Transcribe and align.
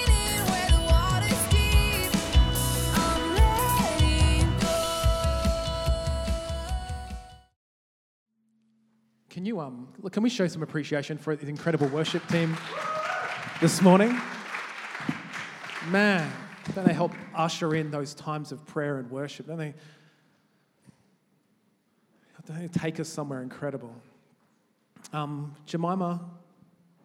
Can 9.38 9.46
you 9.46 9.60
um 9.60 9.86
look, 10.00 10.14
can 10.14 10.24
we 10.24 10.30
show 10.30 10.48
some 10.48 10.64
appreciation 10.64 11.16
for 11.16 11.36
the 11.36 11.46
incredible 11.46 11.86
worship 11.86 12.26
team 12.26 12.56
this 13.60 13.80
morning? 13.80 14.20
Man, 15.90 16.28
don't 16.74 16.84
they 16.84 16.92
help 16.92 17.12
usher 17.36 17.76
in 17.76 17.92
those 17.92 18.14
times 18.14 18.50
of 18.50 18.66
prayer 18.66 18.98
and 18.98 19.08
worship? 19.08 19.46
Don't 19.46 19.58
they? 19.58 19.74
Don't 22.48 22.60
they 22.62 22.66
take 22.66 22.98
us 22.98 23.08
somewhere 23.08 23.40
incredible? 23.40 23.94
Um, 25.12 25.54
Jemima, 25.66 26.20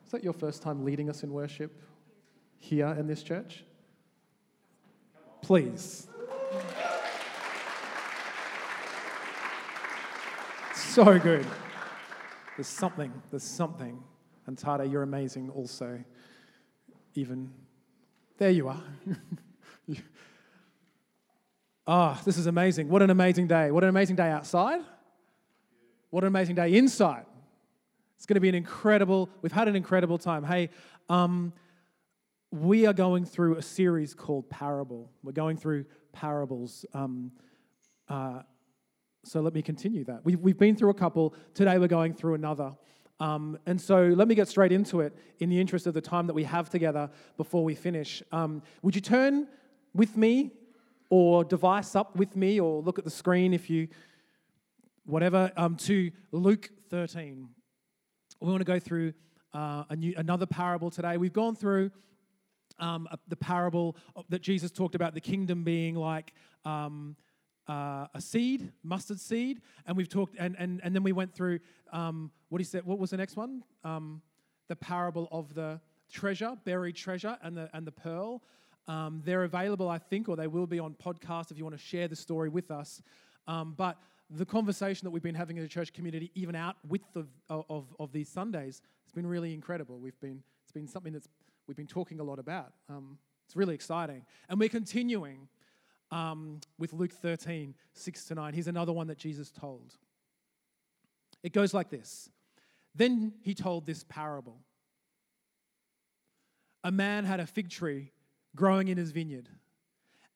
is 0.04 0.12
that 0.12 0.24
your 0.24 0.34
first 0.34 0.64
time 0.64 0.84
leading 0.84 1.12
us 1.12 1.22
in 1.22 1.32
worship 1.32 1.84
here 2.58 2.88
in 2.98 3.06
this 3.06 3.22
church? 3.22 3.64
Please. 5.44 6.08
So 10.74 11.20
good. 11.20 11.46
There's 12.56 12.68
something, 12.68 13.12
there's 13.30 13.44
something. 13.44 14.04
And 14.46 14.58
Tada, 14.58 14.90
you're 14.90 15.04
amazing 15.04 15.50
also. 15.50 16.04
Even 17.16 17.52
there 18.38 18.52
you 18.52 18.68
are. 18.68 18.84
Ah, 21.86 22.22
this 22.24 22.38
is 22.38 22.48
amazing. 22.48 22.88
What 22.88 23.02
an 23.02 23.10
amazing 23.10 23.48
day. 23.48 23.70
What 23.70 23.84
an 23.84 23.90
amazing 23.90 24.16
day 24.16 24.30
outside. 24.30 24.80
What 26.12 26.24
an 26.24 26.30
amazing 26.30 26.56
day 26.56 26.76
inside. 26.76 27.26
It's 28.16 28.26
going 28.26 28.36
to 28.36 28.42
be 28.42 28.48
an 28.48 28.56
incredible, 28.56 29.30
we've 29.42 29.52
had 29.52 29.68
an 29.68 29.76
incredible 29.76 30.18
time. 30.18 30.46
Hey, 30.46 30.70
um, 31.10 31.52
we 32.52 32.86
are 32.86 32.94
going 32.94 33.26
through 33.26 33.58
a 33.58 33.62
series 33.62 34.14
called 34.14 34.50
Parable. 34.50 35.12
We're 35.24 35.34
going 35.34 35.58
through 35.58 35.86
parables. 36.14 36.86
Um, 36.94 37.34
uh, 38.08 38.44
so 39.24 39.42
let 39.42 39.54
me 39.54 39.62
continue 39.62 40.04
that. 40.06 40.22
We've, 40.24 40.40
we've 40.40 40.58
been 40.58 40.76
through 40.76 40.90
a 40.90 40.96
couple. 40.96 41.34
Today 41.54 41.78
we're 41.78 41.88
going 41.88 42.14
through 42.14 42.36
another. 42.36 42.76
Um, 43.20 43.58
and 43.66 43.80
so 43.80 44.08
let 44.08 44.28
me 44.28 44.36
get 44.36 44.48
straight 44.48 44.72
into 44.72 45.00
it 45.00 45.16
in 45.40 45.50
the 45.50 45.60
interest 45.60 45.88
of 45.88 45.94
the 45.94 46.02
time 46.02 46.28
that 46.28 46.34
we 46.34 46.44
have 46.44 46.70
together 46.70 47.10
before 47.38 47.64
we 47.64 47.76
finish. 47.76 48.22
Um, 48.32 48.62
would 48.82 48.96
you 48.96 49.02
turn 49.02 49.48
with 49.94 50.18
me 50.18 50.52
or 51.10 51.44
device 51.44 51.96
up 51.96 52.16
with 52.16 52.36
me 52.36 52.60
or 52.60 52.82
look 52.82 52.98
at 52.98 53.06
the 53.06 53.12
screen 53.12 53.54
if 53.54 53.70
you, 53.70 53.88
whatever, 55.06 55.52
um, 55.56 55.76
to 55.76 56.12
Luke 56.32 56.70
13. 56.90 57.48
We 58.42 58.50
want 58.50 58.62
to 58.62 58.66
go 58.66 58.80
through 58.80 59.14
uh, 59.54 59.84
a 59.90 59.96
new, 59.96 60.14
another 60.18 60.46
parable 60.46 60.90
today. 60.90 61.18
We've 61.18 61.32
gone 61.32 61.56
through 61.56 61.92
um, 62.80 63.08
the 63.28 63.36
parable 63.36 63.96
that 64.30 64.42
Jesus 64.42 64.72
talked 64.72 64.96
about 64.96 65.14
the 65.14 65.22
kingdom 65.22 65.64
being 65.64 65.96
like 65.96 66.34
um, 66.66 67.16
uh, 67.68 68.08
a 68.14 68.22
seed, 68.22 68.72
mustard 68.84 69.20
seed, 69.20 69.62
and 69.86 69.96
we've 69.96 70.10
talked, 70.10 70.36
and 70.38 70.56
and, 70.60 70.82
and 70.84 70.94
then 70.94 71.04
we 71.04 71.12
went 71.12 71.34
through 71.34 71.60
um, 71.92 72.32
what 72.50 72.60
he 72.60 72.66
said. 72.66 72.84
What 72.86 73.00
was 73.00 73.12
the 73.12 73.18
next 73.18 73.36
one? 73.36 73.64
Um, 73.84 74.22
the 74.68 74.76
parable 74.76 75.28
of 75.32 75.54
the 75.54 75.80
treasure, 76.12 76.58
buried 76.66 76.96
treasure, 76.96 77.38
and 77.42 77.56
the 77.56 77.70
and 77.74 77.86
the 77.88 77.92
pearl. 77.92 78.44
Um, 78.88 79.22
they're 79.24 79.46
available, 79.46 79.88
I 79.88 79.98
think, 79.98 80.28
or 80.28 80.36
they 80.36 80.48
will 80.48 80.68
be 80.68 80.80
on 80.80 80.94
podcast 80.94 81.52
if 81.52 81.58
you 81.58 81.64
want 81.64 81.78
to 81.78 81.82
share 81.82 82.10
the 82.10 82.18
story 82.18 82.50
with 82.50 82.70
us. 82.70 83.02
Um, 83.48 83.74
but 83.78 83.98
the 84.30 84.46
conversation 84.46 85.06
that 85.06 85.12
we've 85.12 85.24
been 85.24 85.36
having 85.36 85.58
in 85.58 85.64
the 85.64 85.70
church 85.70 85.94
community, 85.94 86.32
even 86.36 86.56
out 86.56 86.76
with 86.88 87.02
the 87.14 87.26
of, 87.50 87.86
of 88.00 88.12
these 88.12 88.28
Sundays, 88.28 88.82
it's 89.04 89.14
been 89.14 89.28
really 89.28 89.54
incredible. 89.54 90.00
We've 90.00 90.20
been 90.20 90.44
it's 90.64 90.72
been 90.72 90.88
something 90.88 91.14
that's 91.14 91.30
we've 91.68 91.78
been 91.78 91.88
talking 91.88 92.20
a 92.20 92.24
lot 92.24 92.40
about. 92.40 92.74
Um, 92.90 93.18
it's 93.46 93.56
really 93.56 93.76
exciting, 93.76 94.26
and 94.50 94.60
we're 94.60 94.70
continuing 94.70 95.48
um, 96.14 96.60
with 96.78 96.94
Luke 96.94 97.12
13, 97.12 97.74
6 97.94 98.26
to 98.26 98.36
9. 98.36 98.54
Here's 98.54 98.68
another 98.68 98.94
one 98.94 99.08
that 99.08 99.18
Jesus 99.18 99.50
told. 99.50 99.96
It 101.42 101.54
goes 101.54 101.74
like 101.74 101.90
this 101.90 102.30
Then 102.96 103.34
he 103.42 103.56
told 103.56 103.86
this 103.86 104.06
parable 104.08 104.60
A 106.84 106.92
man 106.92 107.26
had 107.26 107.40
a 107.40 107.48
fig 107.48 107.70
tree 107.70 108.12
growing 108.56 108.90
in 108.90 108.98
his 108.98 109.12
vineyard, 109.12 109.50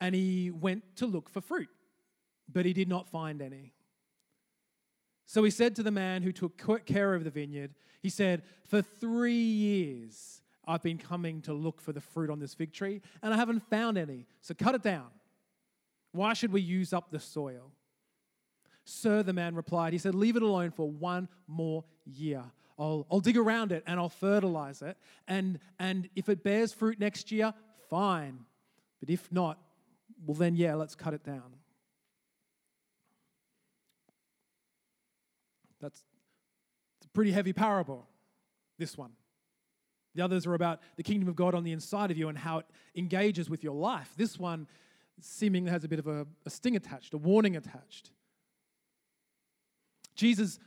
and 0.01 0.15
he 0.15 0.49
went 0.49 0.83
to 0.97 1.05
look 1.05 1.29
for 1.29 1.41
fruit, 1.41 1.69
but 2.51 2.65
he 2.65 2.73
did 2.73 2.89
not 2.89 3.07
find 3.07 3.41
any. 3.41 3.73
So 5.27 5.43
he 5.43 5.51
said 5.51 5.75
to 5.75 5.83
the 5.83 5.91
man 5.91 6.23
who 6.23 6.31
took 6.31 6.57
care 6.85 7.13
of 7.13 7.23
the 7.23 7.29
vineyard, 7.29 7.75
he 8.01 8.09
said, 8.09 8.41
For 8.63 8.81
three 8.81 9.33
years 9.33 10.41
I've 10.65 10.81
been 10.81 10.97
coming 10.97 11.41
to 11.43 11.53
look 11.53 11.81
for 11.81 11.91
the 11.91 12.01
fruit 12.01 12.31
on 12.31 12.39
this 12.39 12.55
fig 12.55 12.73
tree, 12.73 13.01
and 13.21 13.31
I 13.31 13.37
haven't 13.37 13.69
found 13.69 13.97
any. 13.97 14.25
So 14.41 14.55
cut 14.55 14.73
it 14.73 14.81
down. 14.81 15.07
Why 16.11 16.33
should 16.33 16.51
we 16.51 16.61
use 16.61 16.93
up 16.93 17.11
the 17.11 17.19
soil? 17.19 17.71
Sir, 18.85 19.21
the 19.21 19.33
man 19.33 19.55
replied, 19.55 19.93
he 19.93 19.99
said, 19.99 20.15
Leave 20.15 20.35
it 20.35 20.43
alone 20.43 20.71
for 20.71 20.89
one 20.89 21.27
more 21.47 21.83
year. 22.05 22.43
I'll, 22.79 23.05
I'll 23.11 23.19
dig 23.19 23.37
around 23.37 23.71
it 23.71 23.83
and 23.87 23.99
I'll 23.99 24.09
fertilize 24.09 24.81
it. 24.81 24.97
And, 25.27 25.59
and 25.79 26.09
if 26.15 26.29
it 26.29 26.43
bears 26.43 26.71
fruit 26.71 26.99
next 26.99 27.31
year, 27.31 27.53
fine. 27.89 28.39
But 28.99 29.09
if 29.09 29.31
not, 29.31 29.59
well, 30.25 30.35
then, 30.35 30.55
yeah, 30.55 30.75
let's 30.75 30.95
cut 30.95 31.13
it 31.13 31.23
down. 31.23 31.43
That's 35.81 36.03
a 37.03 37.09
pretty 37.09 37.31
heavy 37.31 37.53
parable, 37.53 38.07
this 38.79 38.97
one. 38.97 39.11
The 40.15 40.23
others 40.23 40.47
are 40.47 40.55
about 40.55 40.81
the 40.95 41.03
kingdom 41.03 41.29
of 41.29 41.35
God 41.35 41.53
on 41.53 41.63
the 41.63 41.71
inside 41.71 42.09
of 42.09 42.17
you 42.17 42.29
and 42.29 42.37
how 42.37 42.59
it 42.59 42.65
engages 42.95 43.49
with 43.49 43.63
your 43.63 43.75
life. 43.75 44.11
This 44.17 44.39
one 44.39 44.67
seemingly 45.19 45.71
has 45.71 45.83
a 45.83 45.87
bit 45.87 45.99
of 45.99 46.07
a, 46.07 46.25
a 46.45 46.49
sting 46.49 46.75
attached, 46.75 47.13
a 47.13 47.17
warning 47.17 47.55
attached. 47.55 48.11
Jesus, 50.15 50.59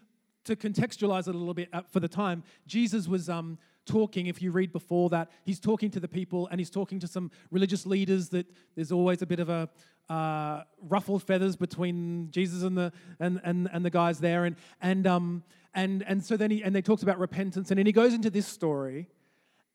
to 0.44 0.56
contextualize 0.56 1.28
it 1.28 1.34
a 1.34 1.38
little 1.38 1.55
bit 1.55 1.69
uh, 1.72 1.83
for 1.91 2.00
the 2.00 2.09
time, 2.09 2.43
Jesus 2.66 3.09
was 3.09 3.28
um, 3.28 3.59
talking, 3.84 4.27
if 4.27 4.41
you 4.41 4.50
read 4.50 4.72
before 4.72 5.11
that, 5.11 5.31
he's 5.44 5.61
talking 5.61 5.91
to 5.91 6.00
the 6.00 6.09
people 6.09 6.49
and 6.50 6.61
he's 6.61 6.71
talking 6.71 6.99
to 7.00 7.06
some 7.06 7.31
religious 7.50 7.84
leaders 7.87 8.28
that 8.31 8.47
there's 8.75 8.93
always 8.93 9.22
a 9.22 9.27
bit 9.27 9.41
of 9.41 9.49
a 9.49 9.69
uh, 10.09 10.65
ruffled 10.88 11.22
feathers 11.22 11.56
between 11.56 12.31
Jesus 12.31 12.62
and 12.62 12.77
the, 12.77 12.93
and, 13.21 13.41
and, 13.44 13.69
and 13.72 13.84
the 13.84 13.91
guys 13.91 14.19
there. 14.19 14.44
And, 14.44 14.56
and, 14.81 15.06
um, 15.06 15.44
and, 15.75 16.03
and 16.06 16.25
so 16.25 16.37
then 16.37 16.50
he, 16.50 16.62
and 16.62 16.75
they 16.75 16.82
talks 16.82 17.03
about 17.03 17.19
repentance. 17.19 17.71
And 17.71 17.78
then 17.78 17.87
he 17.87 17.93
goes 17.93 18.12
into 18.12 18.31
this 18.31 18.47
story. 18.47 19.09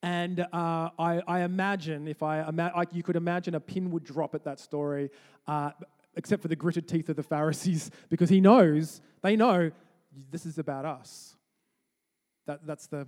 And 0.05 0.41
uh, 0.41 0.91
I, 0.99 1.23
I 1.27 1.39
imagine, 1.41 2.07
if 2.07 2.21
I, 2.21 2.47
ima- 2.47 2.71
I, 2.75 2.83
you 2.91 3.01
could 3.01 3.15
imagine 3.15 3.55
a 3.55 3.59
pin 3.59 3.89
would 3.89 4.03
drop 4.03 4.35
at 4.35 4.43
that 4.43 4.59
story, 4.59 5.09
uh, 5.47 5.71
except 6.15 6.43
for 6.43 6.47
the 6.47 6.55
gritted 6.55 6.87
teeth 6.87 7.09
of 7.09 7.15
the 7.15 7.23
Pharisees, 7.23 7.89
because 8.09 8.29
he 8.29 8.39
knows, 8.39 9.01
they 9.23 9.35
know, 9.35 9.71
this 10.29 10.45
is 10.45 10.59
about 10.59 10.85
us. 10.85 11.35
That, 12.45 12.67
that's, 12.67 12.85
the, 12.85 13.07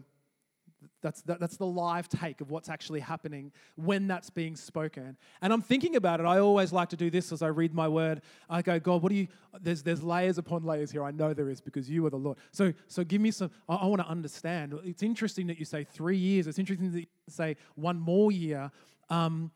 that's, 1.02 1.22
that, 1.24 1.40
that's 1.40 1.58
the 1.58 1.66
live 1.66 2.10
take 2.10 2.42
of 2.42 2.52
what's 2.52 2.70
actually 2.70 3.00
happening 3.00 3.52
when 3.76 4.08
that's 4.08 4.30
being 4.30 4.56
spoken. 4.56 5.18
And 5.42 5.54
I'm 5.54 5.62
thinking 5.62 5.96
about 5.96 6.20
it. 6.20 6.26
I 6.26 6.40
always 6.40 6.74
like 6.74 6.90
to 6.90 6.98
do 6.98 7.10
this 7.10 7.32
as 7.32 7.42
I 7.42 7.48
read 7.48 7.74
my 7.74 7.88
word. 7.88 8.22
I 8.50 8.62
go, 8.62 8.80
God, 8.80 9.02
what 9.02 9.10
do 9.10 9.16
you, 9.16 9.28
there's, 9.62 9.84
there's 9.84 10.04
layers 10.04 10.38
upon 10.38 10.64
layers 10.64 10.92
here. 10.92 11.04
I 11.04 11.12
know 11.12 11.34
there 11.34 11.50
is 11.50 11.62
because 11.62 11.90
you 11.90 12.06
are 12.06 12.10
the 12.10 12.18
Lord. 12.18 12.38
So, 12.52 12.74
so 12.88 13.04
give 13.04 13.22
me 13.22 13.32
some, 13.32 13.52
I, 13.68 13.76
I 13.76 13.86
want 13.86 14.02
to 14.02 14.08
understand. 14.08 14.74
It's 14.84 15.04
interesting 15.04 15.48
that 15.48 15.60
you 15.60 15.66
say 15.66 15.84
three 15.84 16.18
years. 16.18 16.48
It's 16.48 16.60
interesting 16.60 16.92
that 16.92 17.02
you 17.02 17.08
say 17.30 17.58
one 17.76 18.00
more 18.00 18.32
year. 18.32 18.72
Um, 19.10 19.52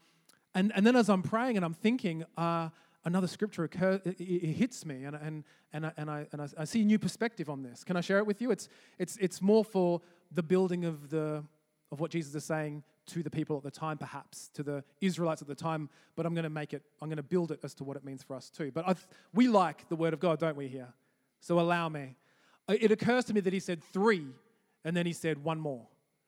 and, 0.54 0.72
and 0.76 0.86
then 0.86 0.96
as 0.96 1.10
I'm 1.10 1.24
praying 1.24 1.56
and 1.56 1.66
I'm 1.66 1.74
thinking, 1.74 2.24
uh, 2.38 2.70
another 3.04 3.28
scripture 3.28 3.64
occur, 3.64 4.00
it, 4.06 4.20
it 4.20 4.24
it 4.24 4.54
hits 4.54 4.86
me, 4.86 5.06
and, 5.06 5.16
and, 5.16 5.44
and, 5.74 5.86
I, 5.88 5.94
and, 5.98 6.10
I, 6.10 6.28
and 6.32 6.54
I 6.58 6.66
see 6.66 6.82
a 6.84 6.86
new 6.86 7.00
perspective 7.00 7.50
on 7.50 7.64
this. 7.64 7.84
Can 7.84 7.98
I 7.98 8.02
share 8.02 8.20
it 8.20 8.28
with 8.28 8.42
you? 8.42 8.52
It's, 8.52 8.70
it's, 9.00 9.18
it's 9.18 9.42
more 9.42 9.66
for 9.66 10.02
the 10.32 10.44
building 10.44 10.86
of, 10.86 11.10
the, 11.10 11.44
of 11.92 12.00
what 12.00 12.12
Jesus 12.12 12.34
is 12.36 12.46
saying 12.46 12.84
to 13.08 13.24
the 13.24 13.30
people 13.30 13.58
at 13.58 13.64
the 13.64 13.72
time, 13.72 13.98
perhaps, 13.98 14.50
to 14.54 14.64
the 14.64 14.84
Israelites 15.02 15.42
at 15.42 15.48
the 15.48 15.56
time, 15.56 15.90
but 16.16 16.26
I'm 16.26 16.34
going 16.34 16.44
to 16.44 16.50
make 16.50 16.74
it, 16.74 16.84
I'm 17.02 17.10
going 17.10 17.18
to 17.18 17.24
build 17.24 17.52
it 17.52 17.60
as 17.64 17.74
to 17.76 17.84
what 17.84 17.98
it 17.98 18.06
means 18.06 18.24
for 18.24 18.36
us 18.36 18.50
too. 18.50 18.72
But 18.72 18.88
i 18.88 18.96
we 19.34 19.48
like 19.48 19.90
the 19.90 19.96
Word 19.96 20.14
of 20.14 20.20
God, 20.20 20.40
don't 20.40 20.56
we, 20.56 20.68
here? 20.68 20.94
So 21.40 21.60
allow 21.60 21.90
me. 21.90 22.16
It 22.70 22.92
occurs 22.92 23.26
to 23.26 23.34
me 23.34 23.42
that 23.42 23.54
he 23.54 23.60
said 23.60 23.84
three, 23.84 24.28
and 24.86 24.96
then 24.96 25.06
he 25.06 25.14
said 25.14 25.44
one 25.44 25.60
more. 25.60 25.88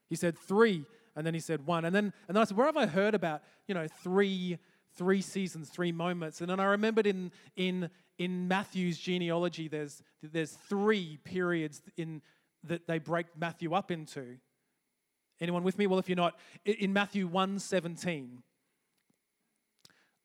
He 0.10 0.16
said 0.16 0.38
three, 0.38 0.86
and 1.16 1.26
then 1.26 1.34
he 1.34 1.40
said 1.40 1.66
one. 1.66 1.86
And 1.86 1.96
then, 1.96 2.12
and 2.28 2.36
then 2.36 2.42
I 2.42 2.46
said, 2.46 2.58
where 2.58 2.66
have 2.66 2.78
I 2.78 2.86
heard 2.86 3.14
about, 3.14 3.44
you 3.68 3.76
know, 3.76 3.88
three, 4.04 4.58
three 4.96 5.22
seasons, 5.22 5.70
three 5.70 5.92
moments? 5.92 6.42
And 6.42 6.50
then 6.50 6.60
I 6.60 6.66
remembered 6.66 7.08
in, 7.08 7.32
in, 7.56 7.90
in 8.18 8.48
Matthew's 8.48 8.98
genealogy, 8.98 9.68
there's, 9.68 10.02
there's 10.22 10.52
three 10.52 11.20
periods 11.24 11.82
in 11.98 12.22
that 12.64 12.88
they 12.88 13.00
break 13.00 13.28
Matthew 13.38 13.74
up 13.74 13.92
into. 13.92 14.38
Anyone 15.40 15.64
with 15.64 15.78
me? 15.78 15.88
Well, 15.88 16.00
if 16.00 16.08
you're 16.08 16.16
not, 16.16 16.40
in 16.66 16.94
Matthew 16.94 17.28
1:17, 17.28 18.42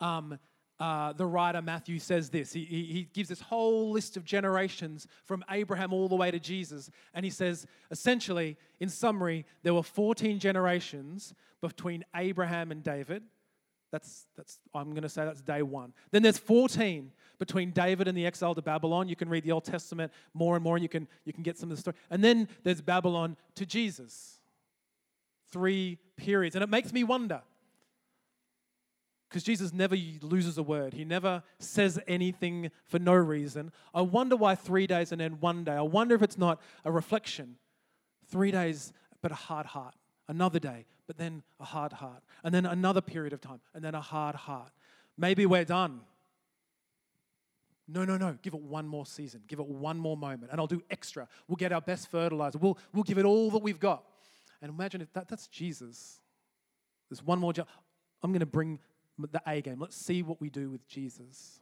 um, 0.00 0.38
uh, 0.80 1.12
the 1.12 1.26
writer 1.26 1.60
Matthew 1.60 1.98
says 1.98 2.30
this. 2.30 2.52
He, 2.52 2.64
he, 2.64 2.84
he 2.84 3.02
gives 3.12 3.28
this 3.28 3.40
whole 3.40 3.90
list 3.90 4.16
of 4.16 4.24
generations 4.24 5.08
from 5.24 5.44
Abraham 5.50 5.92
all 5.92 6.08
the 6.08 6.14
way 6.14 6.30
to 6.30 6.38
Jesus. 6.38 6.88
And 7.14 7.24
he 7.24 7.30
says, 7.30 7.66
essentially, 7.90 8.56
in 8.78 8.88
summary, 8.88 9.44
there 9.64 9.74
were 9.74 9.82
14 9.82 10.38
generations 10.38 11.34
between 11.60 12.04
Abraham 12.14 12.70
and 12.70 12.82
David. 12.82 13.24
That's, 13.90 14.26
that's 14.36 14.58
I'm 14.74 14.90
going 14.90 15.02
to 15.02 15.08
say 15.08 15.24
that's 15.24 15.40
day 15.40 15.62
one. 15.62 15.92
Then 16.10 16.22
there's 16.22 16.38
14 16.38 17.10
between 17.38 17.70
David 17.70 18.08
and 18.08 18.16
the 18.16 18.26
exile 18.26 18.54
to 18.54 18.62
Babylon. 18.62 19.08
You 19.08 19.16
can 19.16 19.28
read 19.28 19.44
the 19.44 19.52
Old 19.52 19.64
Testament 19.64 20.12
more 20.34 20.56
and 20.56 20.62
more, 20.62 20.76
and 20.76 20.82
you 20.82 20.88
can, 20.88 21.08
you 21.24 21.32
can 21.32 21.42
get 21.42 21.56
some 21.56 21.70
of 21.70 21.76
the 21.76 21.80
story. 21.80 21.96
And 22.10 22.22
then 22.22 22.48
there's 22.64 22.80
Babylon 22.80 23.36
to 23.54 23.64
Jesus. 23.64 24.40
Three 25.50 25.98
periods. 26.16 26.54
And 26.54 26.62
it 26.62 26.68
makes 26.68 26.92
me 26.92 27.04
wonder 27.04 27.42
because 29.28 29.42
Jesus 29.42 29.72
never 29.72 29.96
loses 30.22 30.56
a 30.56 30.62
word. 30.62 30.94
He 30.94 31.04
never 31.04 31.42
says 31.58 32.00
anything 32.06 32.70
for 32.86 32.98
no 32.98 33.12
reason. 33.12 33.72
I 33.94 34.00
wonder 34.00 34.36
why 34.36 34.54
three 34.54 34.86
days 34.86 35.12
and 35.12 35.20
then 35.20 35.38
one 35.40 35.64
day. 35.64 35.72
I 35.72 35.82
wonder 35.82 36.14
if 36.14 36.22
it's 36.22 36.38
not 36.38 36.60
a 36.84 36.90
reflection. 36.90 37.56
Three 38.30 38.50
days, 38.50 38.92
but 39.22 39.30
a 39.30 39.34
hard 39.34 39.66
heart. 39.66 39.94
Another 40.28 40.58
day, 40.58 40.84
but 41.06 41.16
then 41.16 41.42
a 41.58 41.64
hard 41.64 41.92
heart. 41.92 42.22
And 42.44 42.54
then 42.54 42.66
another 42.66 43.00
period 43.00 43.32
of 43.32 43.40
time, 43.40 43.60
and 43.74 43.82
then 43.82 43.94
a 43.94 44.00
hard 44.00 44.34
heart. 44.34 44.70
Maybe 45.16 45.46
we're 45.46 45.64
done. 45.64 46.00
No, 47.88 48.04
no, 48.04 48.18
no. 48.18 48.36
Give 48.42 48.52
it 48.52 48.60
one 48.60 48.86
more 48.86 49.06
season. 49.06 49.42
Give 49.48 49.58
it 49.58 49.66
one 49.66 49.98
more 49.98 50.16
moment. 50.16 50.52
And 50.52 50.60
I'll 50.60 50.66
do 50.66 50.82
extra. 50.90 51.26
We'll 51.48 51.56
get 51.56 51.72
our 51.72 51.80
best 51.80 52.10
fertilizer. 52.10 52.58
We'll, 52.58 52.78
we'll 52.92 53.04
give 53.04 53.16
it 53.16 53.24
all 53.24 53.50
that 53.50 53.62
we've 53.62 53.80
got. 53.80 54.04
And 54.60 54.70
imagine 54.70 55.00
if 55.00 55.10
that, 55.14 55.26
that's 55.28 55.46
Jesus. 55.46 56.20
There's 57.08 57.22
one 57.22 57.38
more 57.38 57.54
job. 57.54 57.66
I'm 58.22 58.30
going 58.30 58.40
to 58.40 58.46
bring 58.46 58.78
the 59.18 59.40
A 59.46 59.62
game. 59.62 59.80
Let's 59.80 59.96
see 59.96 60.22
what 60.22 60.40
we 60.40 60.50
do 60.50 60.68
with 60.68 60.86
Jesus. 60.86 61.60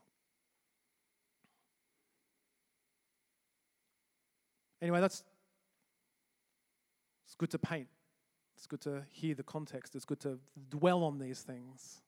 Anyway, 4.81 4.99
that's 4.99 5.23
it's 7.25 7.35
good 7.35 7.49
to 7.51 7.57
paint. 7.57 7.87
It's 8.57 8.65
good 8.67 8.81
to 8.81 9.03
hear 9.09 9.35
the 9.35 9.43
context. 9.43 9.95
It's 9.95 10.05
good 10.05 10.19
to 10.21 10.39
dwell 10.69 11.03
on 11.03 11.19
these 11.19 11.41
things 11.41 12.01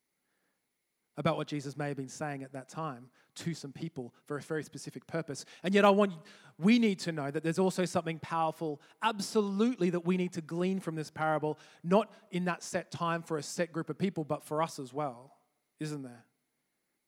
about 1.15 1.37
what 1.37 1.47
Jesus 1.47 1.77
may 1.77 1.89
have 1.89 1.97
been 1.97 2.09
saying 2.09 2.43
at 2.43 2.53
that 2.53 2.69
time 2.69 3.09
to 3.35 3.53
some 3.53 3.71
people 3.71 4.13
for 4.25 4.37
a 4.37 4.41
very 4.41 4.63
specific 4.63 5.05
purpose. 5.05 5.45
And 5.63 5.75
yet 5.75 5.85
I 5.85 5.89
want 5.89 6.13
we 6.57 6.79
need 6.79 6.97
to 6.99 7.11
know 7.11 7.29
that 7.29 7.43
there's 7.43 7.59
also 7.59 7.85
something 7.85 8.19
powerful 8.19 8.81
absolutely 9.03 9.91
that 9.91 10.05
we 10.05 10.17
need 10.17 10.33
to 10.33 10.41
glean 10.41 10.79
from 10.79 10.95
this 10.95 11.11
parable, 11.11 11.59
not 11.83 12.11
in 12.31 12.45
that 12.45 12.63
set 12.63 12.89
time 12.89 13.21
for 13.21 13.37
a 13.37 13.43
set 13.43 13.71
group 13.71 13.89
of 13.89 13.97
people, 13.97 14.23
but 14.23 14.43
for 14.43 14.63
us 14.63 14.79
as 14.79 14.93
well. 14.93 15.35
Isn't 15.79 16.03
there? 16.03 16.25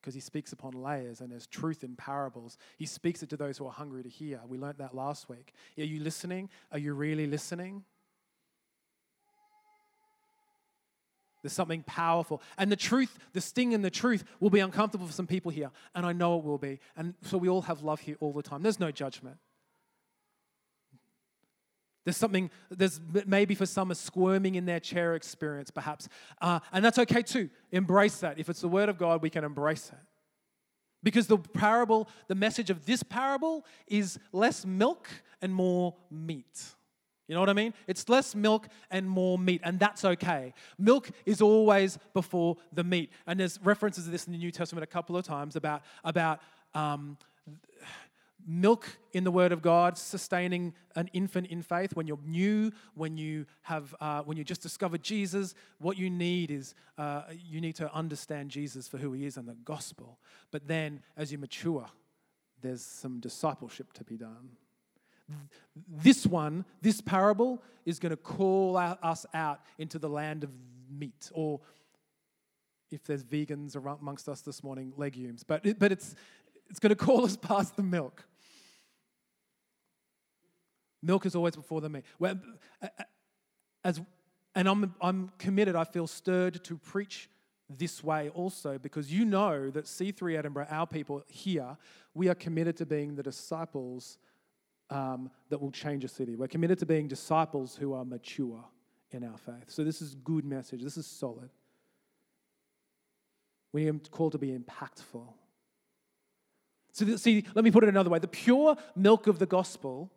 Because 0.02 0.14
he 0.14 0.22
speaks 0.22 0.52
upon 0.52 0.74
layers 0.74 1.22
and 1.22 1.32
there's 1.32 1.48
truth 1.48 1.84
in 1.84 1.96
parables. 1.96 2.58
He 2.78 2.86
speaks 2.86 3.24
it 3.24 3.30
to 3.30 3.38
those 3.38 3.58
who 3.58 3.66
are 3.66 3.72
hungry 3.72 4.04
to 4.04 4.10
hear. 4.10 4.40
We 4.48 4.58
learnt 4.58 4.78
that 4.80 4.94
last 4.94 5.30
week. 5.30 5.54
Are 5.78 5.84
you 5.84 6.00
listening? 6.00 6.50
Are 6.72 6.80
you 6.80 6.94
really 6.94 7.28
listening? 7.28 7.84
There's 11.42 11.54
something 11.54 11.84
powerful. 11.84 12.42
And 12.58 12.72
the 12.72 12.76
truth, 12.76 13.18
the 13.34 13.42
sting 13.42 13.72
in 13.72 13.82
the 13.82 13.90
truth 13.90 14.24
will 14.40 14.50
be 14.50 14.60
uncomfortable 14.60 15.08
for 15.08 15.14
some 15.14 15.28
people 15.28 15.52
here. 15.52 15.72
And 15.96 16.06
I 16.06 16.14
know 16.14 16.38
it 16.38 16.44
will 16.44 16.58
be. 16.58 16.80
And 16.96 17.16
so 17.24 17.38
we 17.38 17.50
all 17.50 17.64
have 17.64 17.82
love 17.82 18.00
here 18.00 18.16
all 18.20 18.34
the 18.34 18.44
time. 18.44 18.62
There's 18.62 18.80
no 18.80 18.92
judgment. 18.92 19.38
There's 22.04 22.18
something, 22.18 22.50
there's 22.70 23.00
maybe 23.28 23.54
for 23.54 23.66
some 23.66 23.92
a 23.92 23.96
squirming 23.96 24.56
in 24.56 24.66
their 24.66 24.80
chair 24.80 25.16
experience, 25.16 25.70
perhaps. 25.70 26.10
Uh, 26.42 26.60
and 26.72 26.84
that's 26.84 26.98
okay 26.98 27.22
too. 27.22 27.50
Embrace 27.72 28.18
that. 28.18 28.40
If 28.40 28.50
it's 28.50 28.62
the 28.62 28.68
word 28.68 28.90
of 28.90 28.98
God, 28.98 29.22
we 29.22 29.30
can 29.30 29.44
embrace 29.44 29.90
it. 29.90 30.00
Because 31.04 31.28
the 31.28 31.38
parable, 31.38 32.10
the 32.28 32.36
message 32.36 32.70
of 32.70 32.86
this 32.86 33.04
parable 33.04 33.66
is 33.88 34.20
less 34.32 34.66
milk 34.66 35.10
and 35.42 35.54
more 35.54 35.96
meat. 36.10 36.76
You 37.32 37.36
know 37.36 37.40
what 37.40 37.50
I 37.50 37.54
mean? 37.54 37.74
It's 37.88 38.10
less 38.10 38.36
milk 38.36 38.68
and 38.90 39.10
more 39.10 39.40
meat, 39.40 39.62
and 39.64 39.80
that's 39.80 40.04
okay. 40.04 40.54
Milk 40.78 41.10
is 41.26 41.42
always 41.42 41.98
before 42.14 42.58
the 42.74 42.84
meat. 42.84 43.10
And 43.26 43.40
there's 43.40 43.58
references 43.64 44.04
to 44.04 44.10
this 44.12 44.28
in 44.28 44.34
the 44.34 44.38
New 44.38 44.52
Testament 44.52 44.84
a 44.84 44.88
couple 44.88 45.16
of 45.16 45.24
times 45.24 45.56
about, 45.56 45.82
about 46.04 46.42
um, 46.74 47.18
milk 48.46 48.98
in 49.14 49.24
the 49.24 49.32
Word 49.32 49.54
of 49.54 49.62
God 49.62 49.98
sustaining 49.98 50.74
an 50.98 51.10
infant 51.14 51.48
in 51.48 51.62
faith. 51.62 51.96
When 51.96 52.06
you're 52.06 52.20
new, 52.26 52.70
when 52.96 53.16
you 53.16 53.46
have, 53.62 53.96
uh, 54.02 54.24
when 54.24 54.36
you 54.36 54.44
just 54.44 54.62
discovered 54.62 55.02
Jesus, 55.02 55.56
what 55.80 55.98
you 55.98 56.10
need 56.10 56.52
is 56.52 56.76
uh, 56.98 57.22
you 57.32 57.62
need 57.62 57.78
to 57.78 57.90
understand 57.94 58.52
Jesus 58.52 58.90
for 58.90 58.98
who 58.98 59.14
He 59.14 59.26
is 59.26 59.38
and 59.38 59.48
the 59.48 59.56
gospel. 59.64 60.20
But 60.52 60.68
then, 60.68 61.02
as 61.16 61.32
you 61.32 61.38
mature, 61.38 61.86
there's 62.62 62.84
some 62.84 63.22
discipleship 63.22 63.94
to 63.94 64.04
be 64.04 64.18
done. 64.18 64.58
This 65.94 66.26
one, 66.26 66.64
this 66.82 67.02
parable, 67.02 67.62
is 67.86 68.00
going 68.00 68.12
to 68.12 68.18
call 68.18 68.78
out, 68.78 68.98
us 69.04 69.26
out 69.34 69.60
into 69.78 70.00
the 70.00 70.08
land 70.08 70.46
of 70.46 70.50
meat, 70.90 71.30
or 71.34 71.60
if 72.92 73.04
there's 73.04 73.24
vegans 73.24 73.76
amongst 73.76 74.30
us 74.30 74.42
this 74.42 74.64
morning, 74.64 74.94
legumes. 74.96 75.44
But, 75.44 75.66
it, 75.66 75.80
but 75.80 75.92
it's, 75.92 76.16
it's 76.70 76.80
going 76.80 76.92
to 76.92 76.96
call 76.96 77.26
us 77.26 77.36
past 77.36 77.76
the 77.76 77.84
milk. 77.84 78.26
Milk 81.04 81.26
is 81.26 81.36
always 81.36 81.56
before 81.56 81.82
the 81.82 81.90
meat. 81.90 82.06
Well, 82.20 82.40
as, 83.84 84.00
and 84.56 84.70
I'm, 84.70 84.96
I'm 85.02 85.32
committed, 85.40 85.76
I 85.76 85.84
feel 85.84 86.08
stirred 86.08 86.64
to 86.64 86.78
preach 86.78 87.30
this 87.70 88.04
way 88.04 88.30
also 88.30 88.78
because 88.78 89.12
you 89.12 89.26
know 89.26 89.70
that 89.72 89.86
C3 89.86 90.38
Edinburgh, 90.38 90.68
our 90.70 90.88
people 90.88 91.24
here, 91.28 91.78
we 92.14 92.30
are 92.30 92.36
committed 92.36 92.78
to 92.78 92.86
being 92.86 93.16
the 93.16 93.24
disciples 93.24 94.18
um, 94.92 95.32
that 95.50 95.60
will 95.60 95.72
change 95.72 96.04
a 96.04 96.08
city. 96.08 96.36
We're 96.36 96.48
committed 96.48 96.78
to 96.80 96.86
being 96.86 97.08
disciples 97.08 97.76
who 97.76 97.94
are 97.94 98.06
mature 98.06 98.64
in 99.12 99.24
our 99.24 99.38
faith. 99.38 99.70
So 99.70 99.84
this 99.84 100.02
is 100.02 100.16
good 100.16 100.46
message. 100.46 100.84
This 100.84 100.98
is 100.98 101.08
solid. 101.08 101.50
We 103.72 103.88
are 103.88 103.94
called 104.12 104.34
to 104.34 104.38
be 104.38 104.50
impactful. 104.50 105.28
So, 106.94 107.16
see, 107.16 107.46
let 107.56 107.64
me 107.64 107.72
put 107.72 107.86
it 107.86 107.90
another 107.90 108.10
way. 108.10 108.20
The 108.20 108.28
pure 108.28 108.76
milk 108.98 109.28
of 109.28 109.40
the 109.40 109.46
gospel, 109.46 110.12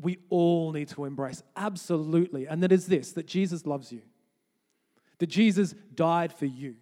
we 0.00 0.18
all 0.30 0.72
need 0.72 0.88
to 0.88 1.04
embrace. 1.04 1.42
Absolutely. 1.56 2.46
And 2.46 2.62
that 2.62 2.72
is 2.72 2.86
this 2.86 3.12
that 3.12 3.26
Jesus 3.26 3.66
loves 3.66 3.92
you, 3.92 4.00
that 5.18 5.26
Jesus 5.26 5.74
died 5.94 6.32
for 6.32 6.46
you, 6.46 6.76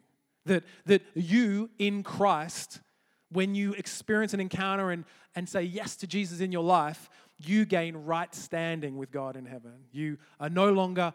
that, 0.45 0.63
that 0.85 1.03
you 1.15 1.69
in 1.81 2.05
Christ, 2.05 2.81
when 3.31 3.55
you 3.55 3.73
experience 3.73 4.35
an 4.35 4.41
encounter 4.41 4.91
and, 4.91 5.05
and 5.35 5.49
say 5.49 5.63
yes 5.63 5.97
to 5.97 6.07
Jesus 6.07 6.41
in 6.41 6.53
your 6.53 6.63
life, 6.63 7.09
you 7.39 7.65
gain 7.65 7.97
right 7.97 8.35
standing 8.35 8.97
with 8.97 9.11
God 9.11 9.37
in 9.37 9.45
heaven. 9.45 9.73
You 9.93 10.19
are 10.41 10.49
no 10.49 10.73
longer 10.73 11.13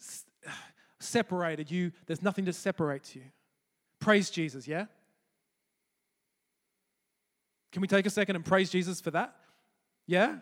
separated. 1.00 1.70
You, 1.70 1.92
there's 2.06 2.22
nothing 2.22 2.46
to 2.46 2.52
separate 2.52 3.14
you. 3.14 3.22
Praise 4.00 4.30
Jesus, 4.30 4.66
yeah? 4.66 4.86
Can 7.72 7.82
we 7.82 7.88
take 7.88 8.06
a 8.06 8.10
second 8.10 8.36
and 8.36 8.44
praise 8.44 8.70
Jesus 8.70 9.00
for 9.00 9.10
that? 9.10 9.36
Yeah? 10.06 10.36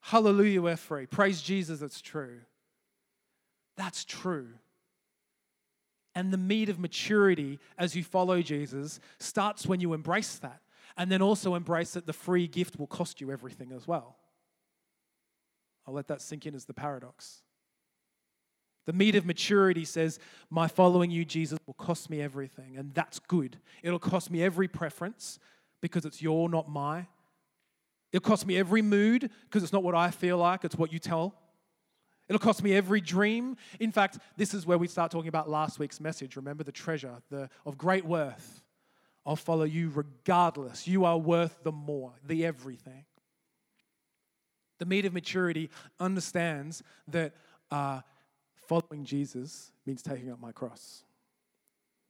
Hallelujah, 0.00 0.62
we're 0.62 0.76
free. 0.76 1.06
Praise 1.06 1.42
Jesus, 1.42 1.82
it's 1.82 2.00
true. 2.00 2.40
That's 3.76 4.04
true. 4.04 4.48
And 6.18 6.32
the 6.32 6.36
meat 6.36 6.68
of 6.68 6.80
maturity 6.80 7.60
as 7.78 7.94
you 7.94 8.02
follow 8.02 8.42
Jesus 8.42 8.98
starts 9.20 9.66
when 9.66 9.78
you 9.78 9.92
embrace 9.92 10.34
that. 10.38 10.60
And 10.96 11.12
then 11.12 11.22
also 11.22 11.54
embrace 11.54 11.92
that 11.92 12.06
the 12.06 12.12
free 12.12 12.48
gift 12.48 12.76
will 12.76 12.88
cost 12.88 13.20
you 13.20 13.30
everything 13.30 13.70
as 13.70 13.86
well. 13.86 14.16
I'll 15.86 15.94
let 15.94 16.08
that 16.08 16.20
sink 16.20 16.44
in 16.44 16.56
as 16.56 16.64
the 16.64 16.74
paradox. 16.74 17.42
The 18.84 18.92
meat 18.92 19.14
of 19.14 19.26
maturity 19.26 19.84
says, 19.84 20.18
My 20.50 20.66
following 20.66 21.12
you, 21.12 21.24
Jesus, 21.24 21.60
will 21.68 21.74
cost 21.74 22.10
me 22.10 22.20
everything. 22.20 22.76
And 22.76 22.92
that's 22.94 23.20
good. 23.20 23.58
It'll 23.84 24.00
cost 24.00 24.28
me 24.28 24.42
every 24.42 24.66
preference 24.66 25.38
because 25.80 26.04
it's 26.04 26.20
your, 26.20 26.48
not 26.48 26.68
my. 26.68 27.06
It'll 28.12 28.28
cost 28.28 28.44
me 28.44 28.58
every 28.58 28.82
mood 28.82 29.30
because 29.44 29.62
it's 29.62 29.72
not 29.72 29.84
what 29.84 29.94
I 29.94 30.10
feel 30.10 30.38
like, 30.38 30.64
it's 30.64 30.76
what 30.76 30.92
you 30.92 30.98
tell. 30.98 31.36
It'll 32.28 32.38
cost 32.38 32.62
me 32.62 32.74
every 32.74 33.00
dream. 33.00 33.56
In 33.80 33.90
fact, 33.90 34.18
this 34.36 34.52
is 34.52 34.66
where 34.66 34.78
we 34.78 34.86
start 34.86 35.10
talking 35.10 35.28
about 35.28 35.48
last 35.48 35.78
week's 35.78 36.00
message. 36.00 36.36
Remember 36.36 36.62
the 36.62 36.72
treasure 36.72 37.16
the, 37.30 37.48
of 37.64 37.78
great 37.78 38.04
worth. 38.04 38.62
I'll 39.24 39.36
follow 39.36 39.64
you 39.64 39.90
regardless. 39.94 40.86
You 40.86 41.04
are 41.04 41.18
worth 41.18 41.62
the 41.62 41.72
more, 41.72 42.12
the 42.24 42.44
everything. 42.44 43.04
The 44.78 44.86
meat 44.86 45.04
of 45.04 45.12
maturity 45.12 45.70
understands 45.98 46.82
that 47.08 47.34
uh, 47.70 48.00
following 48.66 49.04
Jesus 49.04 49.72
means 49.86 50.02
taking 50.02 50.30
up 50.30 50.40
my 50.40 50.52
cross. 50.52 51.04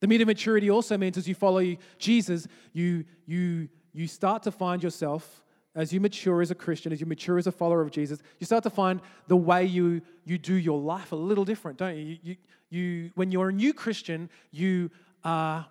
The 0.01 0.07
meat 0.07 0.21
of 0.21 0.29
maturity 0.29 0.71
also 0.71 0.97
means 0.97 1.17
as 1.17 1.27
you 1.27 1.35
follow 1.35 1.77
Jesus, 1.99 2.47
you, 2.73 3.05
you, 3.27 3.69
you 3.93 4.07
start 4.07 4.43
to 4.45 4.53
find 4.53 4.83
yourself 4.83 5.43
as 5.79 5.93
you 5.93 6.01
mature 6.01 6.43
as 6.43 6.51
a 6.51 6.57
Christian, 6.57 6.93
as 6.93 7.01
you 7.01 7.07
mature 7.07 7.39
as 7.39 7.47
a 7.47 7.53
follower 7.53 7.81
of 7.81 7.93
Jesus, 7.93 8.19
you 8.41 8.47
start 8.47 8.65
to 8.65 8.71
find 8.71 9.01
the 9.29 9.37
way 9.37 9.65
you, 9.65 10.03
you 10.25 10.37
do 10.37 10.55
your 10.55 10.81
life 10.81 11.13
a 11.13 11.17
little 11.17 11.45
different, 11.45 11.79
don't 11.79 11.97
you? 11.97 12.03
You, 12.03 12.19
you, 12.23 12.37
you 12.69 13.11
when 13.15 13.31
you're 13.31 13.51
a 13.51 13.53
new 13.53 13.73
Christian, 13.73 14.29
you, 14.51 14.91
uh, 15.23 15.63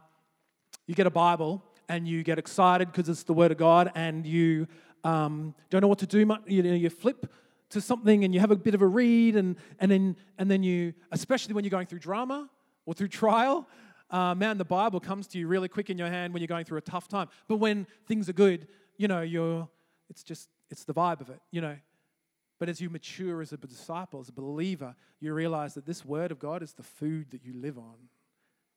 you 0.85 0.95
get 0.95 1.07
a 1.07 1.11
Bible 1.11 1.61
and 1.89 2.07
you 2.07 2.23
get 2.23 2.39
excited 2.39 2.89
because 2.89 3.09
it's 3.09 3.23
the 3.23 3.33
Word 3.33 3.51
of 3.51 3.57
God 3.57 3.91
and 3.95 4.25
you 4.25 4.67
um, 5.03 5.53
don't 5.69 5.81
know 5.81 5.89
what 5.89 5.99
to 5.99 6.07
do. 6.07 6.25
much. 6.25 6.41
You, 6.47 6.63
know, 6.63 6.73
you 6.73 6.89
flip 6.89 7.29
to 7.71 7.81
something 7.81 8.23
and 8.23 8.33
you 8.33 8.39
have 8.39 8.51
a 8.51 8.55
bit 8.55 8.75
of 8.75 8.81
a 8.81 8.87
read 8.87 9.35
and, 9.35 9.57
and, 9.79 9.91
then, 9.91 10.15
and 10.37 10.49
then 10.49 10.63
you, 10.63 10.93
especially 11.11 11.53
when 11.53 11.65
you're 11.65 11.69
going 11.69 11.85
through 11.85 11.99
drama 11.99 12.49
or 12.85 12.93
through 12.93 13.09
trial, 13.09 13.67
uh, 14.09 14.33
man, 14.33 14.57
the 14.57 14.63
Bible 14.63 15.01
comes 15.01 15.27
to 15.27 15.37
you 15.37 15.49
really 15.49 15.67
quick 15.67 15.89
in 15.89 15.97
your 15.97 16.07
hand 16.07 16.33
when 16.33 16.41
you're 16.41 16.47
going 16.47 16.63
through 16.63 16.77
a 16.77 16.81
tough 16.81 17.09
time. 17.09 17.27
But 17.49 17.57
when 17.57 17.85
things 18.07 18.29
are 18.29 18.33
good, 18.33 18.69
you 18.95 19.09
know, 19.09 19.21
you're, 19.21 19.67
it's 20.09 20.23
just, 20.23 20.49
it's 20.69 20.83
the 20.83 20.93
vibe 20.93 21.21
of 21.21 21.29
it, 21.29 21.39
you 21.51 21.61
know. 21.61 21.75
But 22.59 22.69
as 22.69 22.81
you 22.81 22.89
mature 22.89 23.41
as 23.41 23.53
a 23.53 23.57
disciple, 23.57 24.19
as 24.19 24.29
a 24.29 24.33
believer, 24.33 24.95
you 25.19 25.33
realize 25.33 25.75
that 25.75 25.85
this 25.85 26.03
word 26.03 26.31
of 26.31 26.39
God 26.39 26.63
is 26.63 26.73
the 26.73 26.83
food 26.83 27.31
that 27.31 27.43
you 27.45 27.53
live 27.53 27.77
on. 27.77 27.95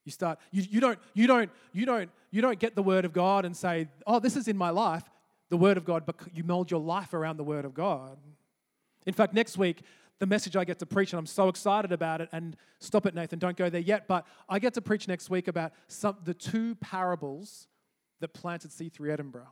You 0.05 0.13
start, 0.13 0.39
you, 0.51 0.63
you 0.69 0.81
don't, 0.81 0.99
you 1.15 1.27
don't, 1.27 1.51
you 1.73 1.87
don't, 1.87 2.11
you 2.31 2.43
don't 2.43 2.59
get 2.59 2.75
the 2.75 2.83
word 2.83 3.05
of 3.05 3.13
God 3.13 3.45
and 3.45 3.57
say, 3.57 3.89
oh, 4.07 4.19
this 4.19 4.37
is 4.37 4.49
in 4.49 4.57
my 4.57 4.71
life, 4.71 5.05
the 5.49 5.57
word 5.57 5.77
of 5.77 5.85
God, 5.85 6.05
but 6.07 6.17
you 6.35 6.45
mold 6.45 6.71
your 6.71 6.81
life 6.81 7.15
around 7.15 7.37
the 7.37 7.45
word 7.45 7.65
of 7.65 7.75
God. 7.75 8.19
In 9.07 9.15
fact, 9.15 9.35
next 9.35 9.57
week, 9.57 9.83
the 10.19 10.27
message 10.27 10.55
I 10.55 10.65
get 10.65 10.79
to 10.81 10.87
preach, 10.87 11.13
and 11.13 11.19
I'm 11.19 11.27
so 11.27 11.49
excited 11.49 11.93
about 11.93 12.21
it. 12.21 12.29
And 12.33 12.55
stop 12.79 13.07
it, 13.07 13.15
Nathan, 13.15 13.39
don't 13.39 13.57
go 13.57 13.71
there 13.71 13.81
yet. 13.81 14.07
But 14.07 14.27
I 14.49 14.59
get 14.59 14.75
to 14.75 14.83
preach 14.83 15.09
next 15.09 15.31
week 15.31 15.49
about 15.49 15.73
some, 15.89 16.17
the 16.25 16.35
two 16.35 16.75
parables 16.77 17.69
that 18.21 18.35
planted 18.35 18.71
C3 18.71 19.11
Edinburgh. 19.11 19.49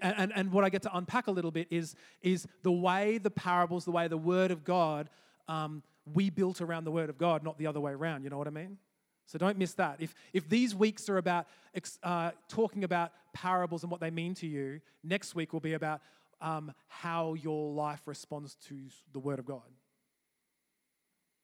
And, 0.00 0.32
and 0.34 0.50
what 0.50 0.64
I 0.64 0.70
get 0.70 0.82
to 0.82 0.96
unpack 0.96 1.26
a 1.26 1.30
little 1.30 1.50
bit 1.50 1.68
is, 1.70 1.94
is 2.22 2.46
the 2.62 2.72
way 2.72 3.18
the 3.18 3.30
parables, 3.30 3.84
the 3.84 3.90
way 3.90 4.08
the 4.08 4.16
Word 4.16 4.50
of 4.50 4.64
God, 4.64 5.10
um, 5.46 5.82
we 6.14 6.30
built 6.30 6.60
around 6.60 6.84
the 6.84 6.90
Word 6.90 7.10
of 7.10 7.18
God, 7.18 7.42
not 7.42 7.58
the 7.58 7.66
other 7.66 7.80
way 7.80 7.92
around. 7.92 8.24
You 8.24 8.30
know 8.30 8.38
what 8.38 8.46
I 8.46 8.50
mean? 8.50 8.78
So 9.26 9.38
don't 9.38 9.58
miss 9.58 9.74
that. 9.74 9.96
If, 10.00 10.14
if 10.32 10.48
these 10.48 10.74
weeks 10.74 11.08
are 11.08 11.18
about 11.18 11.46
uh, 12.02 12.32
talking 12.48 12.84
about 12.84 13.12
parables 13.32 13.82
and 13.82 13.90
what 13.90 14.00
they 14.00 14.10
mean 14.10 14.34
to 14.34 14.46
you, 14.46 14.80
next 15.02 15.34
week 15.34 15.52
will 15.52 15.60
be 15.60 15.74
about 15.74 16.00
um, 16.40 16.72
how 16.88 17.34
your 17.34 17.72
life 17.72 18.02
responds 18.06 18.54
to 18.68 18.76
the 19.12 19.18
Word 19.18 19.38
of 19.38 19.46
God. 19.46 19.62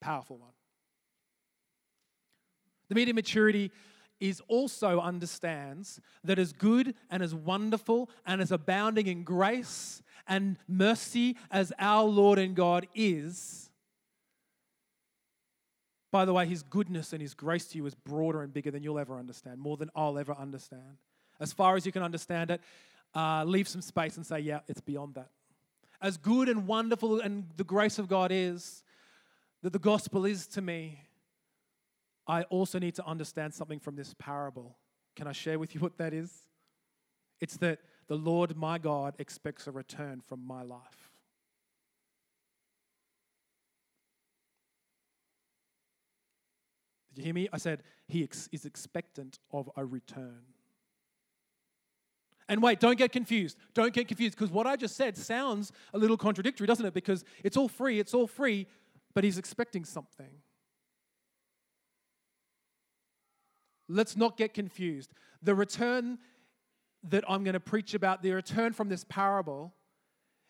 Powerful 0.01 0.39
one. 0.39 0.51
The 2.89 2.95
media 2.95 3.15
maturity 3.15 3.71
is 4.21 4.43
also 4.49 5.01
understands 5.01 6.01
that 6.23 6.39
as 6.39 6.53
good 6.53 6.95
and 7.11 7.23
as 7.23 7.35
wonderful 7.35 8.11
and 8.27 8.41
as 8.41 8.53
abounding 8.53 9.07
in 9.07 9.25
grace 9.25 10.03
and 10.29 10.57
mercy 10.69 11.37
as 11.51 11.73
our 11.79 12.05
Lord 12.05 12.39
and 12.39 12.55
God 12.55 12.87
is, 12.95 13.71
by 16.11 16.25
the 16.25 16.33
way, 16.33 16.47
his 16.47 16.63
goodness 16.63 17.13
and 17.13 17.23
his 17.23 17.35
grace 17.35 17.67
to 17.67 17.79
you 17.79 17.87
is 17.87 17.95
broader 17.95 18.43
and 18.43 18.53
bigger 18.53 18.71
than 18.71 18.83
you'll 18.83 18.99
ever 18.99 19.19
understand, 19.19 19.61
more 19.61 19.77
than 19.77 19.91
I'll 19.95 20.19
ever 20.19 20.35
understand. 20.35 20.99
As 21.39 21.53
far 21.53 21.77
as 21.77 21.87
you 21.87 21.93
can 21.93 22.03
understand 22.03 22.51
it, 22.51 22.61
uh, 23.15 23.45
leave 23.45 23.69
some 23.69 23.81
space 23.81 24.17
and 24.17 24.27
say, 24.27 24.41
yeah, 24.41 24.61
it's 24.69 24.81
beyond 24.81 25.15
that. 25.15 25.31
As 26.03 26.17
good 26.17 26.49
and 26.49 26.67
wonderful 26.67 27.21
and 27.21 27.45
the 27.57 27.65
grace 27.65 27.99
of 27.99 28.09
God 28.09 28.31
is, 28.33 28.83
that 29.63 29.73
the 29.73 29.79
gospel 29.79 30.25
is 30.25 30.47
to 30.49 30.63
me, 30.63 31.01
I 32.31 32.45
also 32.45 32.79
need 32.79 32.95
to 32.95 33.05
understand 33.05 33.53
something 33.53 33.81
from 33.81 33.97
this 33.97 34.15
parable. 34.15 34.77
Can 35.17 35.27
I 35.27 35.33
share 35.33 35.59
with 35.59 35.75
you 35.75 35.81
what 35.81 35.99
that 35.99 36.15
is? 36.15 36.33
It's 37.41 37.57
that 37.57 37.81
the 38.07 38.15
Lord 38.15 38.57
my 38.57 38.79
God 38.79 39.17
expects 39.19 39.67
a 39.67 39.73
return 39.73 40.23
from 40.25 40.47
my 40.47 40.63
life. 40.63 41.11
Did 47.09 47.19
you 47.19 47.25
hear 47.25 47.35
me? 47.35 47.49
I 47.53 47.59
said, 47.59 47.83
He 48.07 48.23
ex- 48.23 48.49
is 48.53 48.65
expectant 48.65 49.41
of 49.53 49.69
a 49.77 49.85
return. 49.85 50.43
And 52.49 52.63
wait, 52.63 52.79
don't 52.79 52.97
get 52.97 53.11
confused. 53.11 53.57
Don't 53.75 53.93
get 53.93 54.07
confused 54.07 54.39
because 54.39 54.53
what 54.53 54.69
I 54.69 54.77
just 54.77 54.95
said 54.95 55.17
sounds 55.17 55.73
a 55.93 55.99
little 55.99 56.17
contradictory, 56.17 56.69
doesn't 56.69 56.87
it? 56.87 56.95
Because 56.95 57.25
it's 57.43 57.57
all 57.57 57.69
free, 57.69 57.99
it's 57.99 58.15
all 58.15 58.29
free, 58.29 58.69
but 59.15 59.25
He's 59.25 59.37
expecting 59.37 59.85
something. 59.85 60.31
Let's 63.91 64.17
not 64.17 64.37
get 64.37 64.55
confused. 64.55 65.13
The 65.43 65.55
return 65.55 66.19
that 67.09 67.25
I'm 67.29 67.45
going 67.45 67.55
to 67.55 67.61
preach 67.61 67.95
about, 67.95 68.23
the 68.23 68.33
return 68.33 68.73
from 68.73 68.89
this 68.89 69.05
parable, 69.05 69.75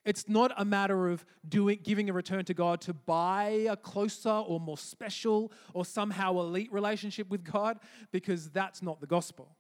it's 0.05 0.29
not 0.29 0.53
a 0.57 0.65
matter 0.65 1.09
of 1.09 1.25
doing, 1.49 1.79
giving 1.83 2.11
a 2.11 2.13
return 2.13 2.45
to 2.47 2.55
God 2.55 2.81
to 2.83 2.93
buy 2.93 3.67
a 3.71 3.77
closer 3.77 4.31
or 4.31 4.61
more 4.61 4.79
special 4.79 5.53
or 5.75 5.85
somehow 5.85 6.39
elite 6.41 6.73
relationship 6.73 7.31
with 7.31 7.45
God, 7.45 7.79
because 8.13 8.51
that's 8.51 8.83
not 8.83 9.01
the 9.01 9.07
gospel. 9.07 9.57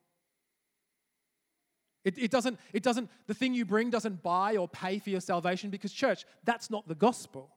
It, 2.05 2.19
it, 2.19 2.31
doesn't, 2.31 2.59
it 2.73 2.83
doesn't, 2.83 3.11
the 3.27 3.35
thing 3.35 3.55
you 3.55 3.65
bring 3.65 3.91
doesn't 3.91 4.23
buy 4.23 4.57
or 4.57 4.67
pay 4.69 4.99
for 4.99 5.11
your 5.11 5.21
salvation 5.21 5.71
because, 5.71 5.93
church, 5.93 6.25
that's 6.45 6.71
not 6.71 6.89
the 6.89 6.95
gospel. 6.95 7.51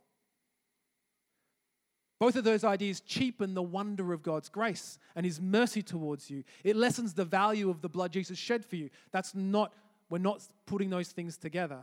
Both 2.24 2.38
of 2.38 2.46
those 2.46 2.64
ideas 2.64 3.02
cheapen 3.02 3.54
the 3.54 3.62
wonder 3.62 4.14
of 4.14 4.24
God's 4.24 4.48
grace 4.48 4.98
and 5.14 5.26
His 5.26 5.42
mercy 5.42 5.82
towards 5.82 6.30
you. 6.30 6.46
It 6.64 6.78
lessens 6.78 7.14
the 7.14 7.26
value 7.26 7.70
of 7.70 7.82
the 7.82 7.90
blood 7.90 8.14
Jesus 8.14 8.40
shed 8.40 8.64
for 8.64 8.78
you. 8.78 8.90
That's 9.12 9.36
not, 9.36 9.74
we're 10.10 10.20
not 10.20 10.42
putting 10.66 10.90
those 10.90 11.10
things 11.10 11.36
together. 11.36 11.80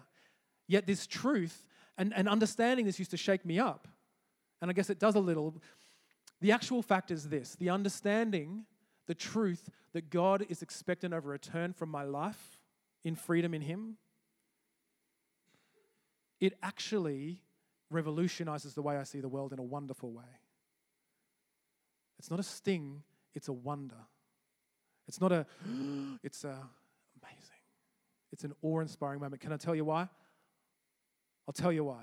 Yet, 0.67 0.87
this 0.87 1.07
truth 1.07 1.67
and, 1.99 2.15
and 2.17 2.27
understanding 2.27 2.87
this 2.87 2.99
used 2.99 3.11
to 3.11 3.19
shake 3.19 3.45
me 3.45 3.59
up. 3.59 3.87
And 4.63 4.71
I 4.71 4.73
guess 4.73 4.89
it 4.89 4.99
does 4.99 5.15
a 5.15 5.21
little. 5.21 5.57
The 6.41 6.53
actual 6.53 6.81
fact 6.81 7.11
is 7.11 7.29
this 7.29 7.55
the 7.57 7.69
understanding, 7.69 8.65
the 9.09 9.15
truth 9.15 9.69
that 9.93 10.09
God 10.09 10.47
is 10.49 10.63
expecting 10.63 11.13
of 11.13 11.27
a 11.27 11.29
return 11.29 11.75
from 11.75 11.91
my 11.91 12.05
life 12.05 12.59
in 13.05 13.15
freedom 13.15 13.53
in 13.53 13.61
Him, 13.61 13.99
it 16.41 16.55
actually 16.63 17.43
revolutionizes 17.91 18.75
the 18.75 18.83
way 18.83 18.97
I 18.97 19.03
see 19.03 19.21
the 19.21 19.29
world 19.29 19.53
in 19.53 19.59
a 19.59 19.63
wonderful 19.63 20.13
way. 20.13 20.39
It's 22.19 22.31
not 22.31 22.41
a 22.41 22.45
sting, 22.45 23.03
it's 23.35 23.49
a 23.49 23.53
wonder. 23.53 24.07
It's 25.09 25.21
not 25.21 25.33
a, 25.33 25.47
it's 26.23 26.45
a 26.45 26.57
amazing. 27.23 27.61
It's 28.33 28.45
an 28.45 28.55
awe 28.63 28.81
inspiring 28.81 29.21
moment. 29.21 29.43
Can 29.43 29.53
I 29.53 29.57
tell 29.57 29.75
you 29.75 29.85
why? 29.85 30.09
I'll 31.49 31.53
tell 31.53 31.73
you 31.73 31.85
why. 31.85 32.03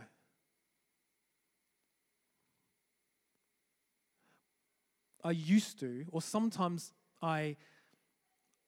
I 5.23 5.31
used 5.31 5.79
to, 5.79 6.05
or 6.11 6.21
sometimes 6.21 6.93
I, 7.21 7.57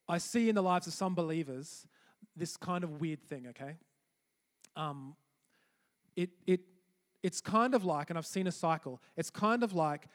I 0.07 0.17
see 0.17 0.49
in 0.49 0.55
the 0.55 0.61
lives 0.61 0.87
of 0.87 0.93
some 0.93 1.15
believers 1.15 1.87
this 2.35 2.57
kind 2.57 2.83
of 2.83 2.99
weird 2.99 3.23
thing, 3.23 3.47
okay? 3.49 3.75
Um, 4.75 5.15
it, 6.15 6.29
it, 6.45 6.61
it's 7.23 7.41
kind 7.41 7.73
of 7.75 7.85
like, 7.85 8.09
and 8.09 8.17
I've 8.17 8.25
seen 8.25 8.47
a 8.47 8.51
cycle, 8.51 9.01
it's 9.17 9.29
kind 9.29 9.63
of 9.63 9.73
like 9.73 10.07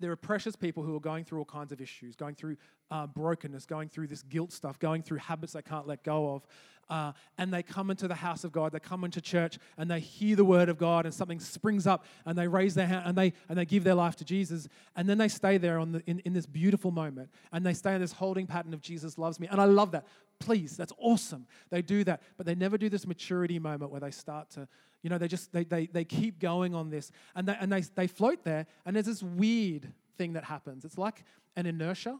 there 0.00 0.10
are 0.10 0.16
precious 0.16 0.56
people 0.56 0.82
who 0.82 0.96
are 0.96 1.00
going 1.00 1.24
through 1.24 1.38
all 1.38 1.44
kinds 1.44 1.72
of 1.72 1.80
issues, 1.80 2.16
going 2.16 2.34
through 2.34 2.56
uh, 2.90 3.06
brokenness, 3.06 3.66
going 3.66 3.88
through 3.88 4.08
this 4.08 4.22
guilt 4.22 4.52
stuff, 4.52 4.78
going 4.78 5.02
through 5.02 5.18
habits 5.18 5.52
they 5.52 5.62
can't 5.62 5.86
let 5.86 6.02
go 6.02 6.34
of. 6.34 6.46
Uh, 6.88 7.12
and 7.38 7.54
they 7.54 7.62
come 7.62 7.88
into 7.88 8.08
the 8.08 8.16
house 8.16 8.42
of 8.42 8.50
God, 8.50 8.72
they 8.72 8.80
come 8.80 9.04
into 9.04 9.20
church, 9.20 9.58
and 9.78 9.88
they 9.88 10.00
hear 10.00 10.34
the 10.34 10.44
word 10.44 10.68
of 10.68 10.76
God, 10.76 11.04
and 11.04 11.14
something 11.14 11.38
springs 11.38 11.86
up, 11.86 12.04
and 12.26 12.36
they 12.36 12.48
raise 12.48 12.74
their 12.74 12.86
hand, 12.88 13.04
and 13.06 13.16
they, 13.16 13.32
and 13.48 13.56
they 13.56 13.64
give 13.64 13.84
their 13.84 13.94
life 13.94 14.16
to 14.16 14.24
Jesus. 14.24 14.66
And 14.96 15.08
then 15.08 15.16
they 15.16 15.28
stay 15.28 15.56
there 15.56 15.78
on 15.78 15.92
the, 15.92 16.02
in, 16.06 16.18
in 16.20 16.32
this 16.32 16.46
beautiful 16.46 16.90
moment, 16.90 17.30
and 17.52 17.64
they 17.64 17.74
stay 17.74 17.94
in 17.94 18.00
this 18.00 18.10
holding 18.10 18.46
pattern 18.46 18.74
of 18.74 18.80
Jesus 18.80 19.18
loves 19.18 19.38
me. 19.38 19.46
And 19.48 19.60
I 19.60 19.66
love 19.66 19.92
that. 19.92 20.04
Please, 20.40 20.76
that's 20.76 20.92
awesome. 20.98 21.46
They 21.70 21.80
do 21.80 22.02
that, 22.04 22.22
but 22.36 22.44
they 22.44 22.56
never 22.56 22.76
do 22.76 22.88
this 22.88 23.06
maturity 23.06 23.60
moment 23.60 23.92
where 23.92 24.00
they 24.00 24.10
start 24.10 24.50
to 24.50 24.66
you 25.02 25.10
know, 25.10 25.18
they 25.18 25.28
just 25.28 25.52
they, 25.52 25.64
they, 25.64 25.86
they 25.86 26.04
keep 26.04 26.38
going 26.38 26.74
on 26.74 26.90
this 26.90 27.10
and 27.34 27.48
they, 27.48 27.56
and 27.60 27.72
they, 27.72 27.80
they 27.94 28.06
float 28.06 28.44
there 28.44 28.66
and 28.84 28.94
there's 28.94 29.06
this 29.06 29.22
weird 29.22 29.92
thing 30.16 30.34
that 30.34 30.44
happens. 30.44 30.84
It's 30.84 30.98
like 30.98 31.24
an 31.56 31.66
inertia. 31.66 32.18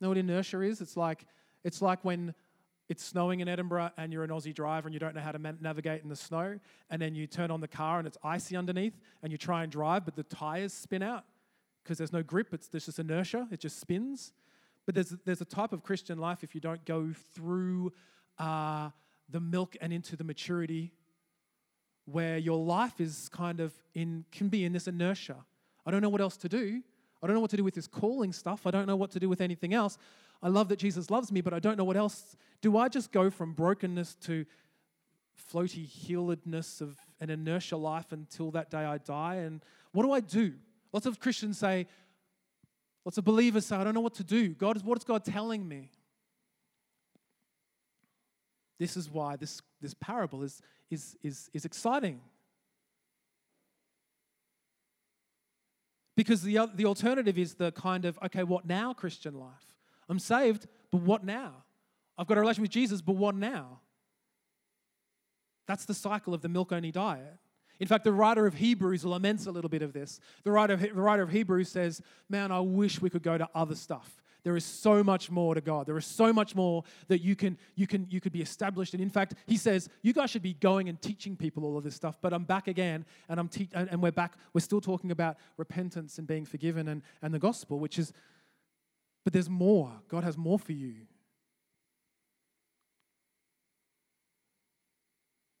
know 0.00 0.08
what 0.08 0.18
inertia 0.18 0.60
is? 0.60 0.80
It's 0.80 0.96
like 0.96 1.26
it's 1.64 1.80
like 1.80 2.04
when 2.04 2.34
it's 2.88 3.02
snowing 3.04 3.40
in 3.40 3.48
Edinburgh 3.48 3.90
and 3.96 4.12
you're 4.12 4.24
an 4.24 4.30
Aussie 4.30 4.54
driver 4.54 4.86
and 4.86 4.92
you 4.92 5.00
don't 5.00 5.14
know 5.14 5.20
how 5.22 5.32
to 5.32 5.38
man- 5.38 5.58
navigate 5.60 6.02
in 6.02 6.08
the 6.08 6.16
snow, 6.16 6.58
and 6.90 7.00
then 7.00 7.14
you 7.14 7.26
turn 7.26 7.50
on 7.50 7.60
the 7.60 7.68
car 7.68 7.98
and 7.98 8.06
it's 8.06 8.18
icy 8.22 8.56
underneath, 8.56 9.00
and 9.22 9.32
you 9.32 9.38
try 9.38 9.62
and 9.62 9.72
drive, 9.72 10.04
but 10.04 10.14
the 10.14 10.24
tires 10.24 10.72
spin 10.74 11.02
out 11.02 11.24
because 11.82 11.96
there's 11.98 12.12
no 12.12 12.22
grip. 12.22 12.52
It's 12.52 12.68
there's 12.68 12.86
just 12.86 12.98
inertia. 12.98 13.48
It 13.50 13.60
just 13.60 13.80
spins. 13.80 14.32
But 14.84 14.94
there's 14.94 15.14
there's 15.24 15.40
a 15.40 15.46
type 15.46 15.72
of 15.72 15.82
Christian 15.82 16.18
life 16.18 16.42
if 16.42 16.54
you 16.54 16.60
don't 16.60 16.84
go 16.84 17.12
through 17.34 17.92
uh, 18.38 18.90
the 19.30 19.40
milk 19.40 19.76
and 19.80 19.92
into 19.92 20.16
the 20.16 20.24
maturity 20.24 20.92
where 22.04 22.38
your 22.38 22.58
life 22.58 23.00
is 23.00 23.28
kind 23.28 23.60
of 23.60 23.72
in 23.94 24.24
can 24.32 24.48
be 24.48 24.64
in 24.64 24.72
this 24.72 24.88
inertia. 24.88 25.36
I 25.86 25.90
don't 25.90 26.02
know 26.02 26.08
what 26.08 26.20
else 26.20 26.36
to 26.38 26.48
do. 26.48 26.82
I 27.22 27.26
don't 27.26 27.34
know 27.34 27.40
what 27.40 27.50
to 27.50 27.56
do 27.56 27.64
with 27.64 27.74
this 27.74 27.86
calling 27.86 28.32
stuff. 28.32 28.66
I 28.66 28.70
don't 28.70 28.86
know 28.86 28.96
what 28.96 29.10
to 29.12 29.20
do 29.20 29.28
with 29.28 29.40
anything 29.40 29.74
else. 29.74 29.96
I 30.42 30.48
love 30.48 30.68
that 30.70 30.78
Jesus 30.78 31.10
loves 31.10 31.30
me, 31.30 31.40
but 31.40 31.54
I 31.54 31.60
don't 31.60 31.78
know 31.78 31.84
what 31.84 31.96
else. 31.96 32.36
Do 32.60 32.76
I 32.76 32.88
just 32.88 33.12
go 33.12 33.30
from 33.30 33.52
brokenness 33.52 34.16
to 34.22 34.44
floaty 35.52 35.86
healedness 35.86 36.80
of 36.80 36.98
an 37.20 37.30
inertia 37.30 37.76
life 37.76 38.10
until 38.10 38.50
that 38.50 38.70
day 38.70 38.84
I 38.84 38.98
die? 38.98 39.36
And 39.36 39.64
what 39.92 40.02
do 40.02 40.10
I 40.10 40.20
do? 40.20 40.54
Lots 40.92 41.06
of 41.06 41.20
Christians 41.20 41.58
say, 41.58 41.86
lots 43.04 43.18
of 43.18 43.24
believers 43.24 43.66
say, 43.66 43.76
I 43.76 43.84
don't 43.84 43.94
know 43.94 44.00
what 44.00 44.14
to 44.14 44.24
do. 44.24 44.48
God, 44.48 44.76
is 44.76 44.82
what 44.82 44.98
is 44.98 45.04
God 45.04 45.24
telling 45.24 45.66
me? 45.66 45.90
This 48.78 48.96
is 48.96 49.10
why 49.10 49.36
this, 49.36 49.60
this 49.80 49.94
parable 49.94 50.42
is, 50.42 50.60
is, 50.90 51.16
is, 51.22 51.50
is 51.52 51.64
exciting. 51.64 52.20
Because 56.16 56.42
the, 56.42 56.68
the 56.74 56.84
alternative 56.84 57.38
is 57.38 57.54
the 57.54 57.72
kind 57.72 58.04
of, 58.04 58.18
okay, 58.24 58.42
what 58.42 58.66
now 58.66 58.92
Christian 58.92 59.38
life? 59.38 59.76
I'm 60.08 60.18
saved, 60.18 60.66
but 60.90 61.00
what 61.02 61.24
now? 61.24 61.64
I've 62.18 62.26
got 62.26 62.36
a 62.36 62.40
relation 62.40 62.62
with 62.62 62.70
Jesus, 62.70 63.00
but 63.00 63.16
what 63.16 63.34
now? 63.34 63.80
That's 65.66 65.84
the 65.84 65.94
cycle 65.94 66.34
of 66.34 66.42
the 66.42 66.48
milk 66.48 66.72
only 66.72 66.92
diet. 66.92 67.38
In 67.80 67.88
fact, 67.88 68.04
the 68.04 68.12
writer 68.12 68.46
of 68.46 68.54
Hebrews 68.54 69.04
laments 69.04 69.46
a 69.46 69.50
little 69.50 69.70
bit 69.70 69.82
of 69.82 69.92
this. 69.92 70.20
The 70.44 70.52
writer 70.52 70.76
the 70.76 70.92
writer 70.92 71.22
of 71.22 71.30
Hebrews 71.30 71.68
says, 71.68 72.00
Man, 72.28 72.52
I 72.52 72.60
wish 72.60 73.00
we 73.00 73.10
could 73.10 73.22
go 73.22 73.38
to 73.38 73.48
other 73.54 73.74
stuff. 73.74 74.21
There 74.44 74.56
is 74.56 74.64
so 74.64 75.04
much 75.04 75.30
more 75.30 75.54
to 75.54 75.60
God. 75.60 75.86
There 75.86 75.96
is 75.96 76.06
so 76.06 76.32
much 76.32 76.56
more 76.56 76.82
that 77.06 77.20
you 77.20 77.36
can, 77.36 77.56
you 77.76 77.86
can 77.86 78.08
you 78.10 78.20
could 78.20 78.32
be 78.32 78.42
established. 78.42 78.92
And 78.92 79.02
in 79.02 79.10
fact, 79.10 79.34
he 79.46 79.56
says, 79.56 79.88
you 80.02 80.12
guys 80.12 80.30
should 80.30 80.42
be 80.42 80.54
going 80.54 80.88
and 80.88 81.00
teaching 81.00 81.36
people 81.36 81.64
all 81.64 81.78
of 81.78 81.84
this 81.84 81.94
stuff. 81.94 82.18
But 82.20 82.32
I'm 82.32 82.44
back 82.44 82.66
again, 82.66 83.04
and 83.28 83.38
I'm 83.38 83.48
te- 83.48 83.68
and, 83.72 83.88
and 83.90 84.02
we're 84.02 84.10
back. 84.10 84.34
We're 84.52 84.60
still 84.60 84.80
talking 84.80 85.12
about 85.12 85.36
repentance 85.56 86.18
and 86.18 86.26
being 86.26 86.44
forgiven 86.44 86.88
and, 86.88 87.02
and 87.22 87.32
the 87.32 87.38
gospel, 87.38 87.78
which 87.78 87.98
is, 87.98 88.12
but 89.22 89.32
there's 89.32 89.50
more. 89.50 89.92
God 90.08 90.24
has 90.24 90.36
more 90.36 90.58
for 90.58 90.72
you. 90.72 90.94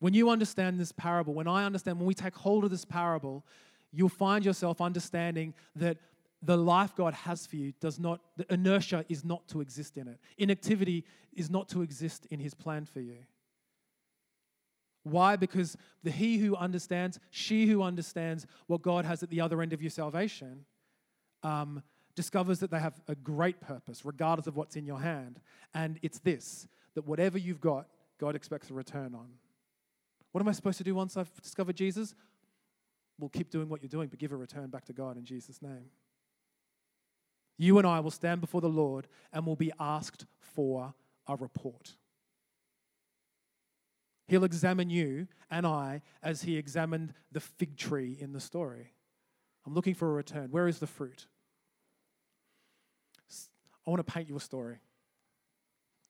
When 0.00 0.14
you 0.14 0.30
understand 0.30 0.80
this 0.80 0.90
parable, 0.90 1.34
when 1.34 1.46
I 1.46 1.64
understand, 1.64 1.98
when 1.98 2.06
we 2.06 2.14
take 2.14 2.34
hold 2.34 2.64
of 2.64 2.72
this 2.72 2.84
parable, 2.84 3.44
you'll 3.92 4.08
find 4.08 4.44
yourself 4.44 4.80
understanding 4.80 5.54
that 5.76 5.98
the 6.42 6.56
life 6.56 6.94
God 6.96 7.14
has 7.14 7.46
for 7.46 7.56
you 7.56 7.72
does 7.80 7.98
not, 7.98 8.20
the 8.36 8.52
inertia 8.52 9.04
is 9.08 9.24
not 9.24 9.46
to 9.48 9.60
exist 9.60 9.96
in 9.96 10.08
it. 10.08 10.18
Inactivity 10.38 11.04
is 11.34 11.48
not 11.48 11.68
to 11.70 11.82
exist 11.82 12.26
in 12.30 12.40
His 12.40 12.52
plan 12.52 12.84
for 12.84 13.00
you. 13.00 13.18
Why? 15.04 15.36
Because 15.36 15.76
the 16.02 16.10
he 16.10 16.38
who 16.38 16.54
understands, 16.54 17.18
she 17.30 17.66
who 17.66 17.82
understands 17.82 18.46
what 18.66 18.82
God 18.82 19.04
has 19.04 19.22
at 19.22 19.30
the 19.30 19.40
other 19.40 19.60
end 19.60 19.72
of 19.72 19.82
your 19.82 19.90
salvation, 19.90 20.64
um, 21.42 21.82
discovers 22.14 22.60
that 22.60 22.70
they 22.70 22.78
have 22.78 23.00
a 23.08 23.14
great 23.14 23.60
purpose, 23.60 24.04
regardless 24.04 24.46
of 24.46 24.56
what's 24.56 24.76
in 24.76 24.86
your 24.86 25.00
hand. 25.00 25.40
And 25.74 25.98
it's 26.02 26.18
this 26.20 26.68
that 26.94 27.06
whatever 27.06 27.38
you've 27.38 27.60
got, 27.60 27.86
God 28.20 28.36
expects 28.36 28.70
a 28.70 28.74
return 28.74 29.14
on. 29.14 29.28
What 30.32 30.40
am 30.40 30.48
I 30.48 30.52
supposed 30.52 30.78
to 30.78 30.84
do 30.84 30.94
once 30.94 31.16
I've 31.16 31.32
discovered 31.40 31.74
Jesus? 31.74 32.14
Well, 33.18 33.30
keep 33.30 33.50
doing 33.50 33.68
what 33.68 33.82
you're 33.82 33.88
doing, 33.88 34.08
but 34.08 34.18
give 34.18 34.32
a 34.32 34.36
return 34.36 34.68
back 34.68 34.84
to 34.86 34.92
God 34.92 35.16
in 35.16 35.24
Jesus' 35.24 35.62
name. 35.62 35.86
You 37.62 37.78
and 37.78 37.86
I 37.86 38.00
will 38.00 38.10
stand 38.10 38.40
before 38.40 38.60
the 38.60 38.68
Lord 38.68 39.06
and 39.32 39.46
will 39.46 39.54
be 39.54 39.70
asked 39.78 40.26
for 40.40 40.94
a 41.28 41.36
report. 41.36 41.94
He'll 44.26 44.42
examine 44.42 44.90
you 44.90 45.28
and 45.48 45.64
I 45.64 46.02
as 46.24 46.42
he 46.42 46.56
examined 46.56 47.14
the 47.30 47.38
fig 47.38 47.76
tree 47.76 48.16
in 48.18 48.32
the 48.32 48.40
story. 48.40 48.94
I'm 49.64 49.74
looking 49.74 49.94
for 49.94 50.10
a 50.10 50.12
return. 50.12 50.48
Where 50.50 50.66
is 50.66 50.80
the 50.80 50.88
fruit? 50.88 51.28
I 53.86 53.90
want 53.90 54.04
to 54.04 54.12
paint 54.12 54.28
you 54.28 54.34
a 54.34 54.40
story. 54.40 54.78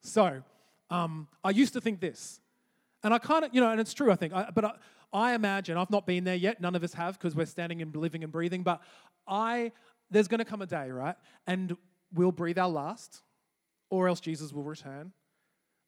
So, 0.01 0.43
um, 0.89 1.29
I 1.45 1.51
used 1.51 1.75
to 1.75 1.83
think 1.83 2.01
this, 2.01 2.41
and 3.03 3.13
I 3.13 3.19
kind 3.19 3.45
of, 3.45 3.55
you 3.55 3.61
know, 3.61 3.71
and 3.71 3.79
it's 3.79 3.93
true, 3.93 4.11
I 4.11 4.17
think, 4.17 4.33
I, 4.33 4.49
but 4.55 4.65
I, 4.65 4.73
I 5.13 5.35
imagine, 5.35 5.77
I've 5.77 5.91
not 5.91 6.07
been 6.07 6.25
there 6.25 6.35
yet, 6.35 6.63
none 6.63 6.75
of 6.75 6.83
us 6.83 6.95
have 6.95 7.19
because 7.19 7.37
we're 7.37 7.45
standing 7.45 7.83
and 7.83 7.95
living 7.95 8.25
and 8.25 8.33
breathing, 8.33 8.63
but 8.63 8.81
I, 9.27 9.73
there's 10.13 10.29
going 10.29 10.39
to 10.39 10.45
come 10.45 10.63
a 10.63 10.67
day, 10.67 10.91
right? 10.91 11.17
And 11.47 11.77
we'll 12.15 12.33
breathe 12.33 12.59
our 12.59 12.69
last, 12.69 13.23
or 13.91 14.09
else 14.09 14.21
Jesus 14.21 14.53
will 14.53 14.63
return, 14.63 15.13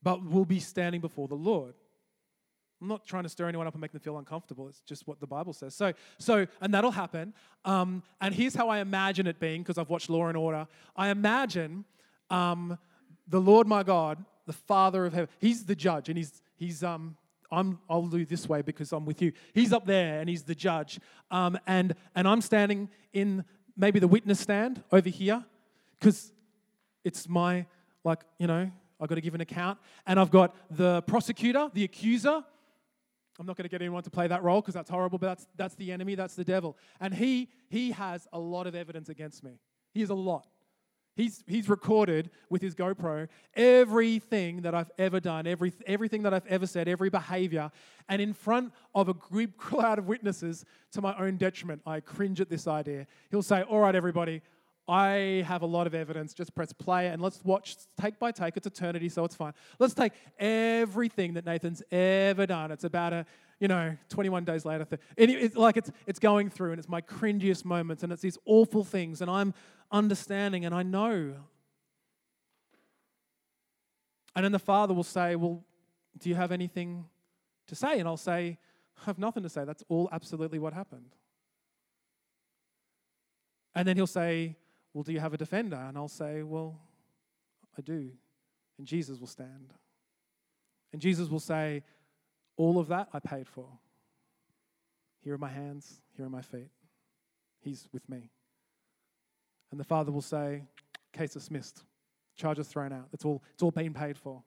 but 0.02 0.24
we'll 0.24 0.44
be 0.44 0.60
standing 0.60 1.00
before 1.00 1.28
the 1.28 1.34
Lord. 1.34 1.74
I'm 2.80 2.88
not 2.88 3.06
trying 3.06 3.22
to 3.22 3.28
stir 3.28 3.48
anyone 3.48 3.66
up 3.66 3.74
and 3.74 3.80
make 3.80 3.92
them 3.92 4.00
feel 4.00 4.18
uncomfortable. 4.18 4.68
It's 4.68 4.80
just 4.80 5.06
what 5.06 5.20
the 5.20 5.26
Bible 5.26 5.52
says. 5.52 5.74
So, 5.74 5.92
so 6.18 6.46
and 6.60 6.74
that'll 6.74 6.90
happen. 6.90 7.32
Um, 7.64 8.02
and 8.20 8.34
here's 8.34 8.54
how 8.54 8.68
I 8.68 8.78
imagine 8.80 9.26
it 9.26 9.38
being, 9.38 9.62
because 9.62 9.78
I've 9.78 9.88
watched 9.88 10.10
Law 10.10 10.26
and 10.26 10.37
Order. 10.37 10.66
I 10.96 11.08
imagine 11.08 11.84
um, 12.30 12.78
the 13.28 13.40
Lord 13.40 13.66
my 13.66 13.82
God, 13.82 14.22
the 14.46 14.52
Father 14.52 15.06
of 15.06 15.12
heaven. 15.12 15.28
He's 15.38 15.64
the 15.64 15.74
judge, 15.74 16.08
and 16.08 16.18
he's 16.18 16.42
he's 16.56 16.82
um. 16.82 17.16
I'm, 17.52 17.78
I'll 17.88 18.06
do 18.06 18.24
this 18.24 18.48
way 18.48 18.62
because 18.62 18.90
I'm 18.90 19.04
with 19.04 19.22
you. 19.22 19.30
He's 19.52 19.72
up 19.72 19.87
there 19.87 20.18
and 20.18 20.28
he's 20.28 20.42
the 20.42 20.56
judge. 20.56 20.98
Um, 21.30 21.56
and, 21.68 21.94
and 22.16 22.26
I'm 22.26 22.40
standing 22.40 22.88
in 23.12 23.44
maybe 23.76 23.98
the 23.98 24.08
witness 24.08 24.40
stand 24.40 24.82
over 24.92 25.08
here 25.08 25.44
because 25.98 26.32
it's 27.04 27.28
my, 27.28 27.66
like, 28.04 28.20
you 28.38 28.46
know, 28.46 28.70
I've 29.00 29.08
got 29.08 29.16
to 29.16 29.20
give 29.20 29.34
an 29.34 29.40
account. 29.40 29.78
And 30.06 30.18
I've 30.18 30.30
got 30.30 30.54
the 30.70 31.02
prosecutor, 31.02 31.70
the 31.72 31.84
accuser, 31.84 32.44
I'm 33.38 33.46
not 33.46 33.56
going 33.56 33.64
to 33.64 33.68
get 33.68 33.82
anyone 33.82 34.02
to 34.04 34.10
play 34.10 34.28
that 34.28 34.42
role 34.42 34.60
because 34.60 34.74
that's 34.74 34.90
horrible, 34.90 35.18
but 35.18 35.26
that's, 35.26 35.46
that's 35.56 35.74
the 35.74 35.90
enemy, 35.90 36.14
that's 36.14 36.34
the 36.34 36.44
devil. 36.44 36.76
And 37.00 37.12
he, 37.12 37.48
he 37.68 37.90
has 37.90 38.28
a 38.32 38.38
lot 38.38 38.66
of 38.66 38.74
evidence 38.74 39.08
against 39.08 39.42
me. 39.42 39.58
He 39.92 40.00
has 40.00 40.10
a 40.10 40.14
lot. 40.14 40.46
He's, 41.16 41.44
he's 41.46 41.68
recorded 41.68 42.31
with 42.50 42.61
his 42.61 42.74
GoPro 42.74 43.29
everything 43.55 44.62
that 44.62 44.74
I've 44.74 44.90
ever 44.98 45.20
done, 45.20 45.46
every, 45.46 45.72
everything 45.87 46.22
that 46.24 46.35
I've 46.35 46.46
ever 46.46 46.66
said, 46.66 46.88
every 46.88 47.09
behavior. 47.09 47.70
And 48.09 48.20
in 48.20 48.33
front 48.33 48.72
of 48.94 49.09
a 49.09 49.14
group 49.14 49.57
cloud 49.59 49.98
of 49.98 50.07
witnesses, 50.07 50.64
to 50.92 51.00
my 51.00 51.16
own 51.18 51.37
detriment, 51.37 51.83
I 51.87 52.00
cringe 52.00 52.40
at 52.40 52.48
this 52.48 52.66
idea. 52.66 53.07
He'll 53.31 53.42
say, 53.42 53.62
All 53.62 53.81
right, 53.81 53.94
everybody, 53.94 54.42
I 54.87 55.44
have 55.46 55.62
a 55.62 55.66
lot 55.66 55.87
of 55.87 55.94
evidence. 55.94 56.35
Just 56.35 56.55
press 56.55 56.72
play 56.72 57.09
and 57.09 57.22
let's 57.22 57.42
watch 57.44 57.77
take 57.98 58.18
by 58.18 58.33
take. 58.33 58.57
It's 58.57 58.66
eternity, 58.66 59.09
so 59.09 59.24
it's 59.24 59.35
fine. 59.35 59.55
Let's 59.79 59.94
take 59.94 60.12
everything 60.38 61.35
that 61.35 61.46
Nathan's 61.46 61.83
ever 61.90 62.46
done. 62.46 62.70
It's 62.70 62.85
about 62.85 63.12
a, 63.12 63.27
you 63.60 63.68
know, 63.68 63.96
21 64.08 64.44
days 64.44 64.64
later. 64.64 64.86
It's 65.16 65.56
like 65.56 65.76
it's, 65.76 65.90
it's 66.06 66.18
going 66.18 66.50
through 66.50 66.72
and 66.72 66.78
it's 66.78 66.88
my 66.88 67.00
cringiest 67.00 67.64
moments 67.64 68.02
and 68.02 68.12
it's 68.12 68.22
these 68.22 68.38
awful 68.44 68.84
things 68.84 69.20
and 69.20 69.30
I'm 69.30 69.54
understanding 69.90 70.64
and 70.64 70.74
I 70.74 70.82
know. 70.82 71.34
And 74.36 74.44
then 74.44 74.52
the 74.52 74.58
father 74.58 74.94
will 74.94 75.04
say, 75.04 75.36
Well, 75.36 75.64
do 76.18 76.28
you 76.28 76.34
have 76.34 76.52
anything 76.52 77.06
to 77.68 77.74
say? 77.74 77.98
And 77.98 78.08
I'll 78.08 78.16
say, 78.16 78.58
I 79.00 79.04
have 79.06 79.18
nothing 79.18 79.42
to 79.42 79.48
say. 79.48 79.64
That's 79.64 79.82
all 79.88 80.08
absolutely 80.12 80.58
what 80.58 80.72
happened. 80.72 81.14
And 83.74 83.86
then 83.86 83.96
he'll 83.96 84.06
say, 84.06 84.56
Well, 84.92 85.04
do 85.04 85.12
you 85.12 85.20
have 85.20 85.34
a 85.34 85.38
defender? 85.38 85.76
And 85.76 85.96
I'll 85.96 86.08
say, 86.08 86.42
Well, 86.42 86.80
I 87.78 87.82
do. 87.82 88.10
And 88.78 88.86
Jesus 88.86 89.20
will 89.20 89.28
stand. 89.28 89.72
And 90.92 91.00
Jesus 91.00 91.28
will 91.28 91.40
say, 91.40 91.82
All 92.56 92.78
of 92.78 92.88
that 92.88 93.08
I 93.12 93.18
paid 93.18 93.48
for. 93.48 93.66
Here 95.22 95.34
are 95.34 95.38
my 95.38 95.48
hands, 95.48 96.00
here 96.16 96.26
are 96.26 96.30
my 96.30 96.42
feet. 96.42 96.70
He's 97.60 97.88
with 97.92 98.08
me. 98.08 98.30
And 99.70 99.80
the 99.80 99.84
Father 99.84 100.12
will 100.12 100.22
say, 100.22 100.62
Case 101.12 101.32
dismissed, 101.32 101.84
charges 102.36 102.68
thrown 102.68 102.92
out. 102.92 103.08
It's 103.12 103.24
all, 103.24 103.42
it's 103.52 103.62
all 103.62 103.70
been 103.70 103.94
paid 103.94 104.18
for. 104.18 104.42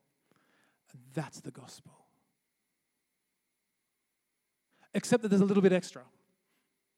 And 0.92 1.02
that's 1.14 1.40
the 1.40 1.52
gospel. 1.52 1.94
Except 4.94 5.24
that 5.24 5.30
there's 5.30 5.42
a 5.42 5.46
little 5.46 5.64
bit 5.64 5.74
extra. 5.74 6.04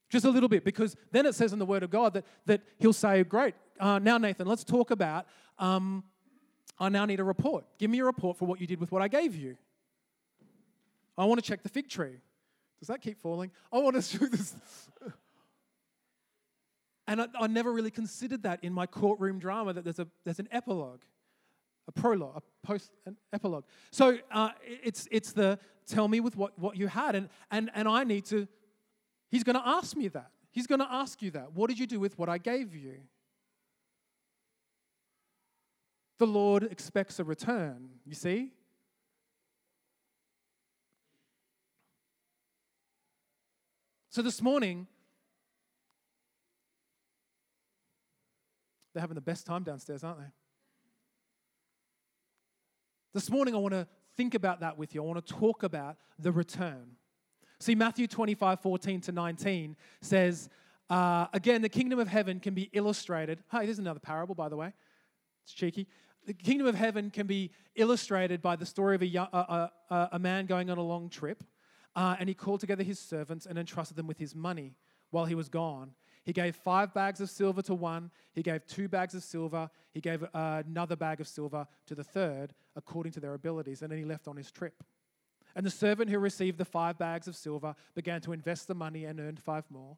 Just 0.10 0.26
a 0.26 0.30
little 0.30 0.50
bit, 0.50 0.66
because 0.66 0.96
then 1.12 1.26
it 1.26 1.36
says 1.36 1.54
in 1.54 1.60
the 1.60 1.66
Word 1.66 1.84
of 1.84 1.92
God 1.92 2.14
that, 2.14 2.26
that 2.46 2.62
He'll 2.80 2.94
say, 2.94 3.24
Great, 3.24 3.54
uh, 3.80 4.00
now, 4.00 4.18
Nathan, 4.18 4.48
let's 4.48 4.64
talk 4.64 4.92
about. 4.92 5.26
Um, 5.58 6.04
I 6.80 6.90
now 6.90 7.06
need 7.06 7.20
a 7.20 7.24
report. 7.24 7.66
Give 7.78 7.90
me 7.90 8.00
a 8.00 8.06
report 8.06 8.38
for 8.38 8.46
what 8.46 8.60
you 8.60 8.68
did 8.68 8.80
with 8.80 8.92
what 8.92 9.02
I 9.02 9.08
gave 9.08 9.36
you. 9.36 9.58
I 11.20 11.26
want 11.26 11.44
to 11.44 11.48
check 11.48 11.62
the 11.64 11.70
fig 11.70 11.90
tree. 11.90 12.18
Does 12.80 12.88
that 12.88 13.02
keep 13.02 13.20
falling? 13.20 13.52
I 13.74 13.80
want 13.80 14.02
to 14.02 14.18
do 14.18 14.30
this. 14.30 14.56
And 17.08 17.22
I, 17.22 17.28
I 17.40 17.48
never 17.48 17.74
really 17.74 17.92
considered 17.92 18.44
that 18.44 18.64
in 18.64 18.72
my 18.72 18.86
courtroom 18.86 19.40
drama 19.40 19.74
that 19.74 19.84
there's, 19.84 20.00
a, 20.00 20.08
there's 20.24 20.40
an 20.40 20.48
epilogue, 20.52 21.02
a 21.88 21.92
prologue, 21.92 22.44
a 22.64 22.68
post, 22.68 22.92
an 23.06 23.18
epilogue. 23.34 23.66
So 23.92 24.20
uh, 24.32 24.52
it's, 24.64 25.08
it's 25.12 25.34
the 25.34 25.60
tell 25.88 26.08
me 26.08 26.20
with 26.20 26.38
what, 26.38 26.58
what 26.58 26.78
you 26.78 26.88
had. 26.88 27.16
And, 27.16 27.30
and, 27.52 27.70
and 27.74 27.88
I 27.88 28.04
need 28.04 28.26
to, 28.26 28.48
he's 29.30 29.44
going 29.44 29.56
to 29.56 29.68
ask 29.68 29.98
me 29.98 30.08
that. 30.10 30.32
He's 30.52 30.68
going 30.68 30.80
to 30.80 30.88
ask 30.90 31.22
you 31.22 31.32
that. 31.32 31.54
What 31.54 31.70
did 31.70 31.80
you 31.80 31.88
do 31.88 32.00
with 32.00 32.18
what 32.18 32.30
I 32.30 32.38
gave 32.38 32.76
you? 32.76 32.98
The 36.20 36.28
Lord 36.28 36.64
expects 36.64 37.20
a 37.20 37.24
return, 37.24 37.90
you 38.06 38.14
see? 38.14 38.52
So 44.12 44.24
this 44.24 44.42
morning, 44.42 44.88
they're 48.94 49.02
having 49.02 49.16
the 49.16 49.22
best 49.22 49.46
time 49.46 49.64
downstairs, 49.64 50.04
aren't 50.04 50.20
they? 50.20 50.32
This 53.14 53.30
morning, 53.30 53.54
I 53.54 53.60
want 53.60 53.74
to 53.74 53.88
think 54.18 54.34
about 54.34 54.62
that 54.62 54.80
with 54.80 54.96
you. 54.96 55.04
I 55.04 55.06
want 55.06 55.24
to 55.24 55.34
talk 55.34 55.62
about 55.62 55.98
the 56.18 56.32
return. 56.32 56.96
See, 57.60 57.76
Matthew 57.76 58.08
25, 58.08 58.62
14 58.62 59.02
to 59.02 59.12
19 59.12 59.76
says, 60.02 60.50
uh, 60.90 61.28
again, 61.32 61.62
the 61.62 61.70
kingdom 61.70 62.00
of 62.00 62.08
heaven 62.08 62.40
can 62.40 62.56
be 62.56 62.70
illustrated. 62.74 63.44
Hi, 63.50 63.66
there's 63.66 63.80
another 63.80 64.00
parable, 64.00 64.34
by 64.34 64.50
the 64.50 64.58
way. 64.58 64.74
It's 65.44 65.54
cheeky. 65.54 65.88
The 66.26 66.34
kingdom 66.34 66.66
of 66.66 66.74
heaven 66.74 67.12
can 67.12 67.28
be 67.28 67.52
illustrated 67.76 68.42
by 68.42 68.56
the 68.56 68.66
story 68.66 68.96
of 68.96 69.04
a, 69.04 69.08
yo- 69.08 69.28
a, 69.32 69.70
a, 69.92 70.10
a 70.14 70.20
man 70.20 70.48
going 70.48 70.72
on 70.72 70.80
a 70.80 70.84
long 70.84 71.10
trip, 71.10 71.44
uh, 72.00 72.16
and 72.18 72.30
he 72.30 72.34
called 72.34 72.62
together 72.62 72.82
his 72.82 72.98
servants 72.98 73.46
and 73.46 73.60
entrusted 73.60 73.98
them 73.98 74.08
with 74.08 74.18
his 74.18 74.34
money 74.34 74.74
while 75.12 75.26
he 75.26 75.36
was 75.36 75.50
gone. 75.50 75.92
He 76.24 76.32
gave 76.32 76.56
five 76.56 76.94
bags 76.94 77.20
of 77.20 77.30
silver 77.30 77.62
to 77.64 77.76
one, 77.76 78.10
he 78.32 78.42
gave 78.42 78.66
two 78.66 78.88
bags 78.88 79.16
of 79.16 79.24
silver, 79.24 79.70
he 79.92 80.00
gave 80.00 80.24
uh, 80.24 80.64
another 80.66 80.96
bag 80.96 81.20
of 81.20 81.28
silver 81.28 81.68
to 81.88 81.96
the 81.96 82.04
third, 82.04 82.54
according 82.78 83.12
to 83.14 83.20
their 83.20 83.34
abilities, 83.34 83.82
and 83.82 83.92
then 83.92 84.00
he 84.00 84.06
left 84.06 84.30
on 84.30 84.38
his 84.38 84.50
trip. 84.50 84.82
And 85.58 85.66
the 85.66 85.72
servant 85.72 86.10
who 86.10 86.20
received 86.20 86.58
the 86.58 86.64
five 86.64 86.98
bags 86.98 87.28
of 87.28 87.36
silver 87.36 87.76
began 87.96 88.22
to 88.22 88.32
invest 88.32 88.70
the 88.70 88.76
money 88.76 89.04
and 89.04 89.20
earned 89.20 89.42
five 89.42 89.66
more. 89.70 89.98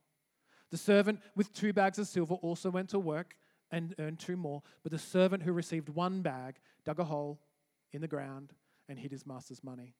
The 0.72 0.78
servant 0.78 1.20
with 1.36 1.54
two 1.54 1.72
bags 1.72 2.00
of 2.00 2.08
silver 2.08 2.34
also 2.34 2.72
went 2.72 2.90
to 2.90 3.00
work 3.00 3.36
and 3.70 3.94
earned 4.00 4.18
two 4.18 4.38
more. 4.38 4.64
But 4.82 4.92
the 4.92 4.98
servant 4.98 5.44
who 5.44 5.52
received 5.52 5.90
one 5.90 6.24
bag 6.24 6.56
dug 6.84 7.00
a 7.00 7.04
hole 7.04 7.40
in 7.92 8.02
the 8.02 8.08
ground 8.08 8.54
and 8.90 8.98
hid 8.98 9.12
his 9.12 9.28
master's 9.28 9.64
money. 9.64 9.94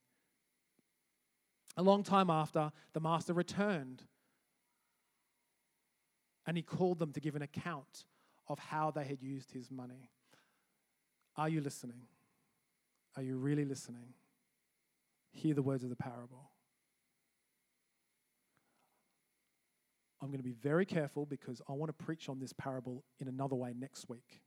A 1.78 1.84
long 1.84 2.04
time 2.04 2.30
after, 2.30 2.72
the 2.94 3.00
master 3.00 3.34
returned 3.34 4.04
and 6.46 6.58
he 6.58 6.64
called 6.64 7.00
them 7.00 7.14
to 7.14 7.20
give 7.20 7.36
an 7.36 7.42
account 7.42 8.06
of 8.48 8.60
how 8.60 8.92
they 8.92 9.04
had 9.04 9.22
used 9.22 9.52
his 9.52 9.70
money. 9.72 10.10
Are 11.38 11.48
you 11.48 11.62
listening? 11.62 12.02
Are 13.16 13.24
you 13.24 13.38
really 13.38 13.66
listening? 13.66 14.14
Hear 15.32 15.54
the 15.54 15.62
words 15.62 15.84
of 15.84 15.90
the 15.90 15.96
parable. 15.96 16.52
I'm 20.22 20.28
going 20.28 20.40
to 20.40 20.44
be 20.44 20.52
very 20.52 20.86
careful 20.86 21.26
because 21.26 21.62
I 21.68 21.74
want 21.74 21.90
to 21.98 22.06
preach 22.06 22.30
on 22.30 22.40
this 22.40 22.54
parable 22.54 23.04
in 23.20 23.28
another 23.28 23.56
way 23.56 23.74
next 23.78 24.08
week. 24.10 24.42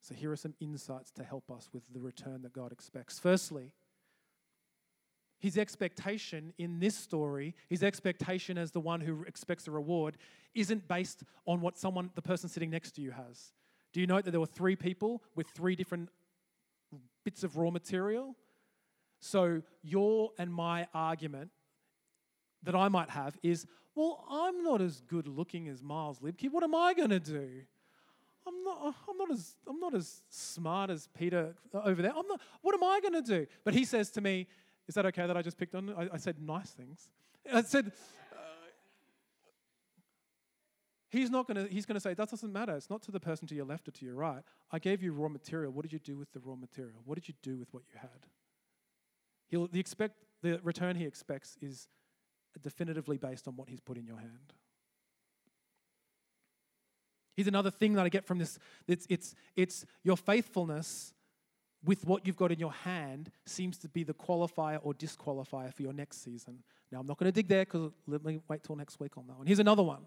So, 0.00 0.14
here 0.14 0.30
are 0.30 0.36
some 0.36 0.54
insights 0.60 1.10
to 1.12 1.24
help 1.24 1.50
us 1.50 1.68
with 1.72 1.82
the 1.92 2.00
return 2.00 2.42
that 2.42 2.52
God 2.52 2.70
expects. 2.70 3.18
Firstly, 3.18 3.72
his 5.38 5.58
expectation 5.58 6.52
in 6.58 6.78
this 6.78 6.96
story, 6.96 7.54
his 7.68 7.82
expectation 7.82 8.56
as 8.58 8.70
the 8.70 8.80
one 8.80 9.00
who 9.00 9.22
expects 9.24 9.66
a 9.68 9.70
reward, 9.70 10.16
isn't 10.54 10.88
based 10.88 11.22
on 11.46 11.60
what 11.60 11.76
someone, 11.76 12.10
the 12.14 12.22
person 12.22 12.48
sitting 12.48 12.70
next 12.70 12.92
to 12.92 13.02
you, 13.02 13.10
has. 13.10 13.52
Do 13.92 14.00
you 14.00 14.06
note 14.06 14.24
that 14.24 14.30
there 14.30 14.40
were 14.40 14.46
three 14.46 14.76
people 14.76 15.22
with 15.34 15.48
three 15.48 15.76
different 15.76 16.08
bits 17.24 17.44
of 17.44 17.56
raw 17.56 17.70
material? 17.70 18.34
So, 19.20 19.62
your 19.82 20.30
and 20.38 20.52
my 20.52 20.86
argument 20.94 21.50
that 22.62 22.74
I 22.74 22.88
might 22.88 23.10
have 23.10 23.38
is, 23.42 23.66
well, 23.94 24.24
I'm 24.30 24.62
not 24.62 24.80
as 24.82 25.00
good 25.00 25.26
looking 25.26 25.68
as 25.68 25.82
Miles 25.82 26.18
Libke. 26.20 26.50
What 26.50 26.62
am 26.64 26.74
I 26.74 26.94
going 26.94 27.10
to 27.10 27.20
do? 27.20 27.62
I'm 28.46 28.62
not, 28.62 28.94
I'm, 29.08 29.16
not 29.16 29.30
as, 29.32 29.56
I'm 29.68 29.80
not 29.80 29.94
as 29.94 30.22
smart 30.28 30.90
as 30.90 31.08
Peter 31.18 31.54
over 31.74 32.00
there. 32.00 32.12
I'm 32.16 32.26
not, 32.28 32.40
what 32.62 32.74
am 32.74 32.84
I 32.84 33.00
going 33.00 33.14
to 33.14 33.22
do? 33.22 33.46
But 33.64 33.74
he 33.74 33.84
says 33.84 34.10
to 34.10 34.20
me, 34.20 34.46
Is 34.88 34.94
that 34.94 35.06
okay 35.06 35.26
that 35.26 35.36
I 35.36 35.42
just 35.42 35.58
picked 35.58 35.74
on? 35.74 35.92
I, 35.96 36.14
I 36.14 36.16
said 36.16 36.40
nice 36.40 36.70
things. 36.70 37.08
I 37.52 37.62
said, 37.62 37.92
uh, 38.32 38.38
He's 41.10 41.30
not 41.30 41.46
going 41.46 41.66
to, 41.66 41.72
he's 41.72 41.86
going 41.86 41.94
to 41.94 42.00
say, 42.00 42.14
That 42.14 42.30
doesn't 42.30 42.52
matter. 42.52 42.76
It's 42.76 42.90
not 42.90 43.02
to 43.02 43.12
the 43.12 43.20
person 43.20 43.46
to 43.48 43.54
your 43.54 43.64
left 43.64 43.88
or 43.88 43.92
to 43.92 44.04
your 44.04 44.14
right. 44.14 44.42
I 44.70 44.78
gave 44.78 45.02
you 45.02 45.12
raw 45.12 45.28
material. 45.28 45.72
What 45.72 45.82
did 45.82 45.92
you 45.92 45.98
do 45.98 46.16
with 46.16 46.32
the 46.32 46.40
raw 46.40 46.56
material? 46.56 47.00
What 47.04 47.16
did 47.16 47.28
you 47.28 47.34
do 47.42 47.56
with 47.56 47.72
what 47.72 47.84
you 47.92 47.98
had? 48.00 48.26
He'll, 49.48 49.68
the, 49.68 49.80
expect, 49.80 50.24
the 50.42 50.60
return 50.62 50.96
he 50.96 51.04
expects 51.04 51.56
is 51.60 51.88
definitively 52.60 53.18
based 53.18 53.46
on 53.46 53.56
what 53.56 53.68
he's 53.68 53.80
put 53.80 53.96
in 53.96 54.06
your 54.06 54.18
hand. 54.18 54.52
Here's 57.36 57.48
another 57.48 57.70
thing 57.70 57.92
that 57.94 58.06
I 58.06 58.08
get 58.08 58.24
from 58.24 58.38
this 58.38 58.58
it's, 58.88 59.06
it's, 59.10 59.34
it's 59.56 59.84
your 60.02 60.16
faithfulness 60.16 61.12
with 61.86 62.04
what 62.04 62.26
you've 62.26 62.36
got 62.36 62.52
in 62.52 62.58
your 62.58 62.72
hand 62.72 63.30
seems 63.46 63.78
to 63.78 63.88
be 63.88 64.02
the 64.02 64.12
qualifier 64.12 64.78
or 64.82 64.92
disqualifier 64.92 65.72
for 65.72 65.82
your 65.82 65.92
next 65.92 66.22
season. 66.22 66.58
Now, 66.90 67.00
I'm 67.00 67.06
not 67.06 67.18
going 67.18 67.28
to 67.28 67.32
dig 67.32 67.48
there 67.48 67.64
because 67.64 67.92
let 68.06 68.24
me 68.24 68.40
wait 68.48 68.62
till 68.62 68.76
next 68.76 69.00
week 69.00 69.16
on 69.16 69.26
that 69.28 69.38
one. 69.38 69.46
Here's 69.46 69.60
another 69.60 69.82
one. 69.82 70.02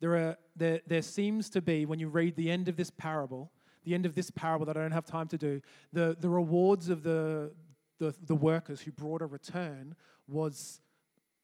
There, 0.00 0.16
are, 0.16 0.36
there, 0.56 0.80
there 0.86 1.02
seems 1.02 1.48
to 1.50 1.62
be, 1.62 1.86
when 1.86 1.98
you 1.98 2.08
read 2.08 2.36
the 2.36 2.50
end 2.50 2.68
of 2.68 2.76
this 2.76 2.90
parable, 2.90 3.50
the 3.84 3.94
end 3.94 4.06
of 4.06 4.14
this 4.14 4.30
parable 4.30 4.66
that 4.66 4.76
I 4.76 4.80
don't 4.80 4.92
have 4.92 5.06
time 5.06 5.28
to 5.28 5.38
do, 5.38 5.60
the, 5.92 6.16
the 6.20 6.28
rewards 6.28 6.88
of 6.88 7.02
the, 7.02 7.52
the, 7.98 8.14
the 8.26 8.34
workers 8.34 8.80
who 8.80 8.92
brought 8.92 9.22
a 9.22 9.26
return 9.26 9.94
was 10.28 10.80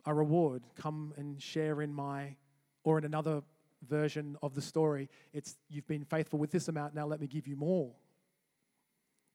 a 0.04 0.14
reward. 0.14 0.62
Come 0.76 1.14
and 1.16 1.40
share 1.40 1.82
in 1.82 1.94
my, 1.94 2.36
or 2.84 2.98
in 2.98 3.04
another 3.04 3.42
version 3.88 4.36
of 4.42 4.54
the 4.54 4.62
story, 4.62 5.08
it's 5.32 5.56
you've 5.68 5.86
been 5.86 6.04
faithful 6.04 6.38
with 6.38 6.50
this 6.50 6.68
amount, 6.68 6.94
now 6.94 7.06
let 7.06 7.20
me 7.20 7.26
give 7.26 7.46
you 7.46 7.56
more. 7.56 7.92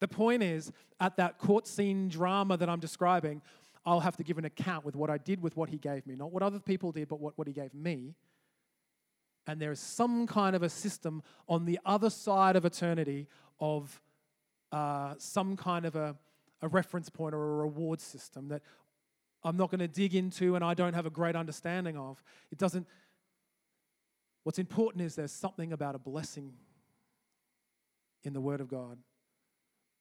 The 0.03 0.07
point 0.09 0.43
is, 0.43 0.69
at 0.99 1.15
that 1.15 1.37
court 1.37 1.65
scene 1.65 2.09
drama 2.09 2.57
that 2.57 2.67
I'm 2.67 2.81
describing, 2.81 3.41
I'll 3.85 4.01
have 4.01 4.17
to 4.17 4.23
give 4.25 4.37
an 4.37 4.43
account 4.43 4.83
with 4.83 4.97
what 4.97 5.09
I 5.09 5.17
did 5.17 5.41
with 5.41 5.55
what 5.55 5.69
he 5.69 5.77
gave 5.77 6.05
me, 6.05 6.13
not 6.13 6.29
what 6.29 6.43
other 6.43 6.59
people 6.59 6.91
did, 6.91 7.07
but 7.07 7.21
what, 7.21 7.37
what 7.37 7.47
he 7.47 7.53
gave 7.53 7.73
me. 7.73 8.13
And 9.47 9.61
there 9.61 9.71
is 9.71 9.79
some 9.79 10.27
kind 10.27 10.57
of 10.57 10.61
a 10.61 10.67
system 10.67 11.23
on 11.47 11.63
the 11.63 11.79
other 11.85 12.09
side 12.09 12.57
of 12.57 12.65
eternity 12.65 13.29
of 13.61 14.01
uh, 14.73 15.13
some 15.19 15.55
kind 15.55 15.85
of 15.85 15.95
a, 15.95 16.17
a 16.61 16.67
reference 16.67 17.09
point 17.09 17.33
or 17.33 17.41
a 17.41 17.55
reward 17.63 18.01
system 18.01 18.49
that 18.49 18.61
I'm 19.41 19.55
not 19.55 19.71
going 19.71 19.79
to 19.79 19.87
dig 19.87 20.15
into 20.15 20.55
and 20.55 20.65
I 20.65 20.73
don't 20.73 20.95
have 20.95 21.05
a 21.05 21.11
great 21.11 21.37
understanding 21.37 21.95
of. 21.95 22.21
It 22.51 22.57
doesn't. 22.57 22.87
What's 24.43 24.59
important 24.59 25.05
is 25.05 25.15
there's 25.15 25.31
something 25.31 25.71
about 25.71 25.95
a 25.95 25.99
blessing 25.99 26.51
in 28.25 28.33
the 28.33 28.41
Word 28.41 28.59
of 28.59 28.67
God. 28.67 28.97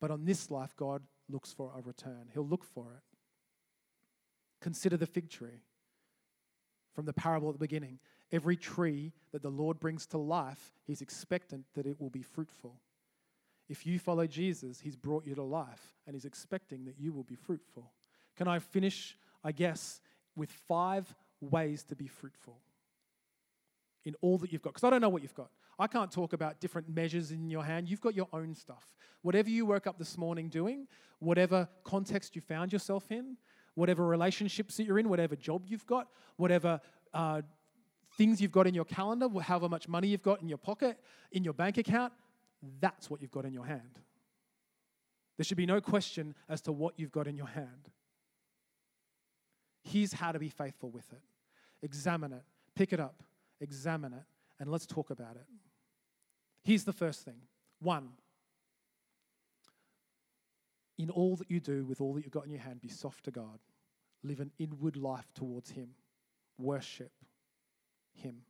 But 0.03 0.11
on 0.11 0.25
this 0.25 0.51
life, 0.51 0.75
God 0.77 1.01
looks 1.29 1.53
for 1.53 1.71
a 1.79 1.81
return. 1.81 2.29
He'll 2.35 2.45
look 2.45 2.65
for 2.65 2.93
it. 2.97 3.05
Consider 4.61 4.97
the 4.97 5.07
fig 5.07 5.31
tree 5.31 5.63
from 6.93 7.07
the 7.07 7.13
parable 7.13 7.49
at 7.51 7.55
the 7.55 7.61
beginning. 7.61 8.01
Every 8.33 8.57
tree 8.57 9.13
that 9.31 9.43
the 9.43 9.49
Lord 9.49 9.79
brings 9.79 10.05
to 10.07 10.19
life, 10.19 10.73
He's 10.83 11.03
expectant 11.03 11.67
that 11.75 11.87
it 11.87 12.01
will 12.01 12.11
be 12.11 12.23
fruitful. 12.23 12.81
If 13.69 13.87
you 13.87 14.01
follow 14.01 14.27
Jesus, 14.27 14.81
He's 14.81 14.97
brought 14.97 15.25
you 15.25 15.37
to 15.37 15.43
life 15.45 15.95
and 16.05 16.17
He's 16.17 16.25
expecting 16.25 16.85
that 16.87 16.99
you 16.99 17.13
will 17.13 17.23
be 17.23 17.37
fruitful. 17.37 17.93
Can 18.37 18.49
I 18.49 18.59
finish, 18.59 19.17
I 19.45 19.53
guess, 19.53 20.01
with 20.35 20.51
five 20.51 21.15
ways 21.41 21.85
to 21.85 21.95
be 21.95 22.09
fruitful 22.09 22.59
in 24.05 24.15
all 24.21 24.39
that 24.39 24.53
you've 24.53 24.63
got? 24.63 24.71
Because 24.75 24.85
I 24.85 24.91
don't 24.91 25.01
know 25.01 25.09
what 25.09 25.23
you've 25.23 25.35
got. 25.35 25.51
I 25.79 25.87
can't 25.87 26.11
talk 26.11 26.33
about 26.33 26.61
different 26.61 26.89
measures 26.89 27.31
in 27.31 27.51
your 27.51 27.65
hand. 27.65 27.89
You've 27.89 28.01
got 28.01 28.15
your 28.15 28.29
own 28.33 28.55
stuff. 28.55 28.95
Whatever 29.23 29.51
you 29.51 29.67
woke 29.67 29.87
up 29.87 29.99
this 29.99 30.19
morning 30.19 30.49
doing, 30.49 30.87
whatever 31.19 31.69
context 31.85 32.35
you 32.35 32.43
found 32.43 32.73
yourself 32.73 33.11
in, 33.11 33.37
whatever 33.75 34.07
relationships 34.07 34.77
that 34.77 34.85
you're 34.85 34.99
in, 34.99 35.09
whatever 35.09 35.37
job 35.37 35.63
you've 35.67 35.87
got, 35.87 36.09
whatever 36.37 36.81
uh, 37.15 37.43
things 38.17 38.41
you've 38.41 38.53
got 38.53 38.67
in 38.67 38.75
your 38.75 38.85
calendar, 38.85 39.29
however 39.41 39.69
much 39.69 39.89
money 39.89 40.09
you've 40.09 40.23
got 40.23 40.43
in 40.43 40.49
your 40.49 40.59
pocket, 40.59 40.99
in 41.33 41.45
your 41.45 41.55
bank 41.55 41.79
account, 41.79 42.13
that's 42.81 43.11
what 43.11 43.21
you've 43.23 43.31
got 43.31 43.45
in 43.45 43.53
your 43.53 43.67
hand. 43.67 43.99
There 45.37 45.45
should 45.45 45.57
be 45.57 45.67
no 45.67 45.81
question 45.81 46.35
as 46.49 46.61
to 46.63 46.73
what 46.73 46.95
you've 46.99 47.13
got 47.13 47.27
in 47.27 47.37
your 47.37 47.47
hand. 47.47 47.89
Here's 49.83 50.13
how 50.13 50.33
to 50.33 50.39
be 50.39 50.49
faithful 50.49 50.91
with 50.91 51.11
it 51.13 51.23
examine 51.83 52.33
it, 52.33 52.45
pick 52.77 52.93
it 52.93 53.01
up, 53.01 53.23
examine 53.63 54.13
it, 54.13 54.25
and 54.61 54.71
let's 54.71 54.87
talk 54.87 55.11
about 55.11 55.37
it. 55.37 55.47
Here's 56.63 56.85
the 56.85 56.93
first 56.93 57.25
thing 57.25 57.41
one, 57.81 58.11
in 60.99 61.11
all 61.11 61.37
that 61.37 61.51
you 61.51 61.61
do, 61.61 61.85
with 61.85 62.01
all 62.01 62.15
that 62.15 62.23
you've 62.23 62.33
got 62.33 62.45
in 62.45 62.51
your 62.51 62.61
hand, 62.61 62.81
be 62.81 62.89
soft 62.89 63.25
to 63.25 63.31
God. 63.31 63.59
Live 64.23 64.41
an 64.41 64.53
inward 64.59 64.97
life 64.97 65.27
towards 65.35 65.71
Him. 65.71 65.89
Worship 66.59 67.13
Him. 68.13 68.43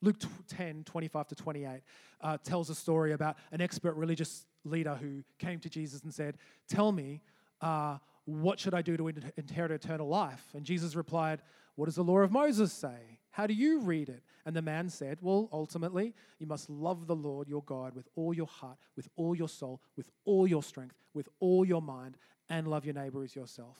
Luke 0.00 0.16
10, 0.48 0.84
25 0.84 1.28
to 1.28 1.34
28, 1.34 1.80
uh, 2.20 2.36
tells 2.44 2.68
a 2.68 2.74
story 2.74 3.12
about 3.12 3.36
an 3.52 3.62
expert 3.62 3.94
religious 3.94 4.44
leader 4.64 4.94
who 4.94 5.24
came 5.38 5.58
to 5.60 5.70
Jesus 5.70 6.02
and 6.02 6.12
said, 6.12 6.36
Tell 6.68 6.92
me, 6.92 7.22
uh, 7.62 7.96
what 8.26 8.60
should 8.60 8.74
I 8.74 8.82
do 8.82 8.96
to 8.98 9.08
in- 9.08 9.32
inherit 9.36 9.72
eternal 9.72 10.06
life? 10.06 10.44
And 10.54 10.64
Jesus 10.64 10.94
replied, 10.94 11.40
What 11.76 11.86
does 11.86 11.96
the 11.96 12.04
law 12.04 12.18
of 12.18 12.30
Moses 12.30 12.72
say? 12.72 13.18
How 13.30 13.46
do 13.46 13.54
you 13.54 13.80
read 13.80 14.08
it? 14.08 14.22
And 14.46 14.54
the 14.54 14.62
man 14.62 14.88
said, 14.88 15.18
Well, 15.20 15.48
ultimately, 15.52 16.14
you 16.38 16.46
must 16.46 16.70
love 16.70 17.06
the 17.06 17.16
Lord 17.16 17.48
your 17.48 17.62
God 17.64 17.94
with 17.94 18.08
all 18.14 18.32
your 18.32 18.46
heart, 18.46 18.78
with 18.94 19.08
all 19.16 19.34
your 19.34 19.48
soul, 19.48 19.80
with 19.96 20.10
all 20.24 20.46
your 20.46 20.62
strength, 20.62 20.94
with 21.14 21.28
all 21.40 21.64
your 21.64 21.82
mind, 21.82 22.16
and 22.48 22.68
love 22.68 22.84
your 22.84 22.94
neighbor 22.94 23.24
as 23.24 23.34
yourself. 23.34 23.78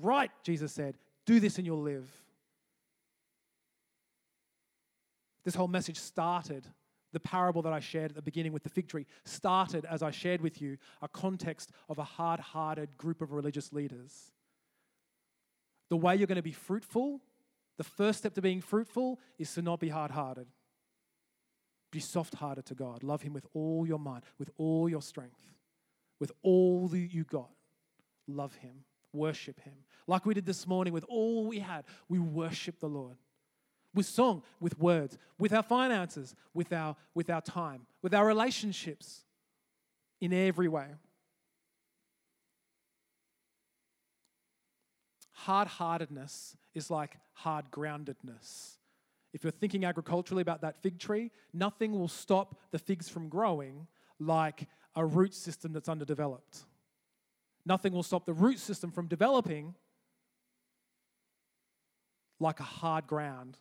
Right, 0.00 0.30
Jesus 0.42 0.72
said, 0.72 0.96
do 1.26 1.40
this 1.40 1.58
and 1.58 1.66
you'll 1.66 1.80
live. 1.80 2.08
This 5.44 5.54
whole 5.54 5.68
message 5.68 5.98
started 5.98 6.66
The 7.12 7.20
parable 7.20 7.62
that 7.62 7.72
I 7.72 7.78
shared 7.78 8.10
at 8.10 8.16
the 8.16 8.22
beginning 8.22 8.52
with 8.52 8.64
the 8.64 8.68
fig 8.68 8.88
tree 8.88 9.06
started, 9.24 9.84
as 9.84 10.02
I 10.02 10.10
shared 10.10 10.40
with 10.40 10.60
you, 10.60 10.78
a 11.00 11.06
context 11.06 11.70
of 11.88 11.98
a 11.98 12.04
hard 12.04 12.40
hearted 12.40 12.96
group 12.98 13.22
of 13.22 13.30
religious 13.30 13.72
leaders. 13.72 14.32
The 15.88 15.96
way 15.96 16.16
you're 16.16 16.26
going 16.26 16.36
to 16.36 16.42
be 16.42 16.52
fruitful, 16.52 17.20
the 17.76 17.84
first 17.84 18.20
step 18.20 18.34
to 18.34 18.42
being 18.42 18.60
fruitful 18.60 19.20
is 19.38 19.52
to 19.54 19.62
not 19.62 19.80
be 19.80 19.88
hard 19.88 20.10
hearted. 20.10 20.46
Be 21.90 22.00
soft 22.00 22.34
hearted 22.34 22.66
to 22.66 22.74
God. 22.74 23.02
Love 23.02 23.22
Him 23.22 23.32
with 23.32 23.46
all 23.54 23.86
your 23.86 23.98
mind, 23.98 24.24
with 24.38 24.50
all 24.56 24.88
your 24.88 25.02
strength, 25.02 25.40
with 26.18 26.32
all 26.42 26.88
that 26.88 26.98
you 26.98 27.24
got. 27.24 27.50
Love 28.26 28.54
Him, 28.56 28.84
worship 29.12 29.60
Him. 29.60 29.74
Like 30.06 30.26
we 30.26 30.34
did 30.34 30.46
this 30.46 30.66
morning 30.66 30.92
with 30.92 31.04
all 31.08 31.46
we 31.46 31.60
had, 31.60 31.84
we 32.08 32.18
worship 32.18 32.80
the 32.80 32.88
Lord. 32.88 33.16
With 33.94 34.06
song, 34.06 34.42
with 34.58 34.76
words, 34.78 35.16
with 35.38 35.52
our 35.52 35.62
finances, 35.62 36.34
with 36.52 36.72
our, 36.72 36.96
with 37.14 37.30
our 37.30 37.40
time, 37.40 37.86
with 38.02 38.12
our 38.12 38.26
relationships, 38.26 39.24
in 40.20 40.32
every 40.32 40.68
way. 40.68 40.86
Hard 45.44 45.68
heartedness 45.68 46.56
is 46.74 46.90
like 46.90 47.18
hard 47.34 47.70
groundedness. 47.70 48.76
If 49.34 49.44
you're 49.44 49.50
thinking 49.50 49.84
agriculturally 49.84 50.40
about 50.40 50.62
that 50.62 50.80
fig 50.82 50.98
tree, 50.98 51.30
nothing 51.52 51.92
will 51.92 52.08
stop 52.08 52.56
the 52.70 52.78
figs 52.78 53.10
from 53.10 53.28
growing 53.28 53.86
like 54.18 54.66
a 54.96 55.04
root 55.04 55.34
system 55.34 55.74
that's 55.74 55.90
underdeveloped. 55.90 56.64
Nothing 57.66 57.92
will 57.92 58.02
stop 58.02 58.24
the 58.24 58.32
root 58.32 58.58
system 58.58 58.90
from 58.90 59.06
developing 59.06 59.74
like 62.40 62.58
a 62.58 62.62
hard 62.80 63.06
ground. 63.06 63.58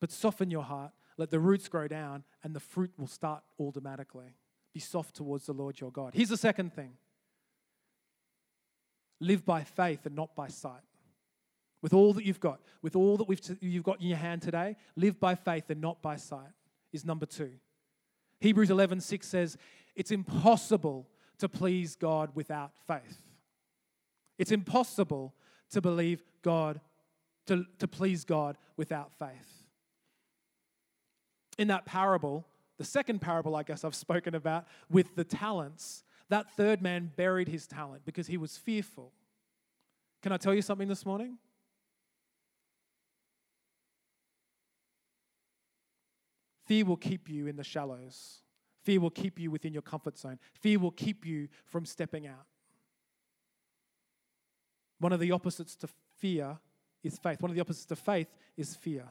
But 0.00 0.10
soften 0.10 0.50
your 0.50 0.64
heart, 0.64 0.90
let 1.16 1.30
the 1.30 1.38
roots 1.38 1.68
grow 1.68 1.86
down, 1.86 2.24
and 2.42 2.56
the 2.56 2.60
fruit 2.60 2.90
will 2.98 3.06
start 3.06 3.44
automatically. 3.60 4.34
Be 4.74 4.80
soft 4.80 5.14
towards 5.14 5.46
the 5.46 5.52
Lord 5.52 5.78
your 5.78 5.92
God. 5.92 6.12
Here's 6.12 6.30
the 6.30 6.36
second 6.36 6.72
thing 6.72 6.94
live 9.20 9.44
by 9.44 9.62
faith 9.62 10.06
and 10.06 10.14
not 10.14 10.34
by 10.34 10.48
sight. 10.48 10.80
With 11.80 11.94
all 11.94 12.12
that 12.14 12.24
you've 12.24 12.40
got, 12.40 12.60
with 12.82 12.96
all 12.96 13.16
that 13.16 13.28
we've 13.28 13.40
t- 13.40 13.56
you've 13.60 13.84
got 13.84 14.00
in 14.00 14.08
your 14.08 14.18
hand 14.18 14.42
today, 14.42 14.76
live 14.96 15.20
by 15.20 15.34
faith 15.34 15.70
and 15.70 15.80
not 15.80 16.02
by 16.02 16.16
sight 16.16 16.50
is 16.92 17.04
number 17.04 17.26
two. 17.26 17.52
Hebrews 18.40 18.70
11 18.70 19.00
6 19.00 19.26
says, 19.26 19.56
It's 19.94 20.10
impossible 20.10 21.08
to 21.38 21.48
please 21.48 21.94
God 21.96 22.30
without 22.34 22.72
faith. 22.86 23.22
It's 24.38 24.52
impossible 24.52 25.34
to 25.70 25.80
believe 25.80 26.22
God, 26.42 26.80
to, 27.46 27.64
to 27.78 27.88
please 27.88 28.24
God 28.24 28.56
without 28.76 29.12
faith. 29.12 29.64
In 31.58 31.68
that 31.68 31.84
parable, 31.84 32.46
the 32.78 32.84
second 32.84 33.20
parable, 33.20 33.56
I 33.56 33.64
guess 33.64 33.84
I've 33.84 33.94
spoken 33.94 34.34
about, 34.34 34.66
with 34.88 35.16
the 35.16 35.24
talents, 35.24 36.04
that 36.30 36.50
third 36.56 36.82
man 36.82 37.10
buried 37.16 37.48
his 37.48 37.66
talent 37.66 38.02
because 38.04 38.26
he 38.26 38.36
was 38.36 38.56
fearful. 38.56 39.12
Can 40.22 40.32
I 40.32 40.36
tell 40.36 40.54
you 40.54 40.62
something 40.62 40.88
this 40.88 41.06
morning? 41.06 41.38
Fear 46.66 46.84
will 46.84 46.96
keep 46.96 47.30
you 47.30 47.46
in 47.46 47.56
the 47.56 47.64
shallows. 47.64 48.42
Fear 48.82 49.00
will 49.00 49.10
keep 49.10 49.38
you 49.38 49.50
within 49.50 49.72
your 49.72 49.82
comfort 49.82 50.18
zone. 50.18 50.38
Fear 50.60 50.80
will 50.80 50.90
keep 50.90 51.24
you 51.24 51.48
from 51.64 51.86
stepping 51.86 52.26
out. 52.26 52.46
One 54.98 55.12
of 55.12 55.20
the 55.20 55.32
opposites 55.32 55.76
to 55.76 55.88
fear 56.18 56.58
is 57.02 57.18
faith. 57.18 57.40
One 57.40 57.50
of 57.50 57.54
the 57.54 57.60
opposites 57.60 57.86
to 57.86 57.96
faith 57.96 58.28
is 58.56 58.74
fear. 58.74 59.04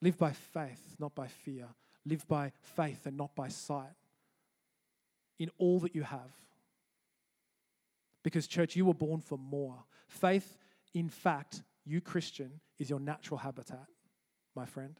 Live 0.00 0.16
by 0.16 0.32
faith, 0.32 0.96
not 0.98 1.14
by 1.14 1.26
fear. 1.26 1.66
Live 2.06 2.26
by 2.28 2.52
faith 2.62 3.04
and 3.04 3.16
not 3.16 3.34
by 3.34 3.48
sight 3.48 3.92
in 5.38 5.50
all 5.58 5.80
that 5.80 5.94
you 5.94 6.02
have. 6.02 6.30
Because, 8.22 8.46
church, 8.46 8.76
you 8.76 8.84
were 8.84 8.94
born 8.94 9.20
for 9.20 9.36
more. 9.36 9.84
Faith, 10.08 10.56
in 10.94 11.08
fact, 11.08 11.62
you 11.84 12.00
Christian, 12.00 12.60
is 12.78 12.88
your 12.88 13.00
natural 13.00 13.38
habitat, 13.38 13.86
my 14.54 14.66
friend. 14.66 14.98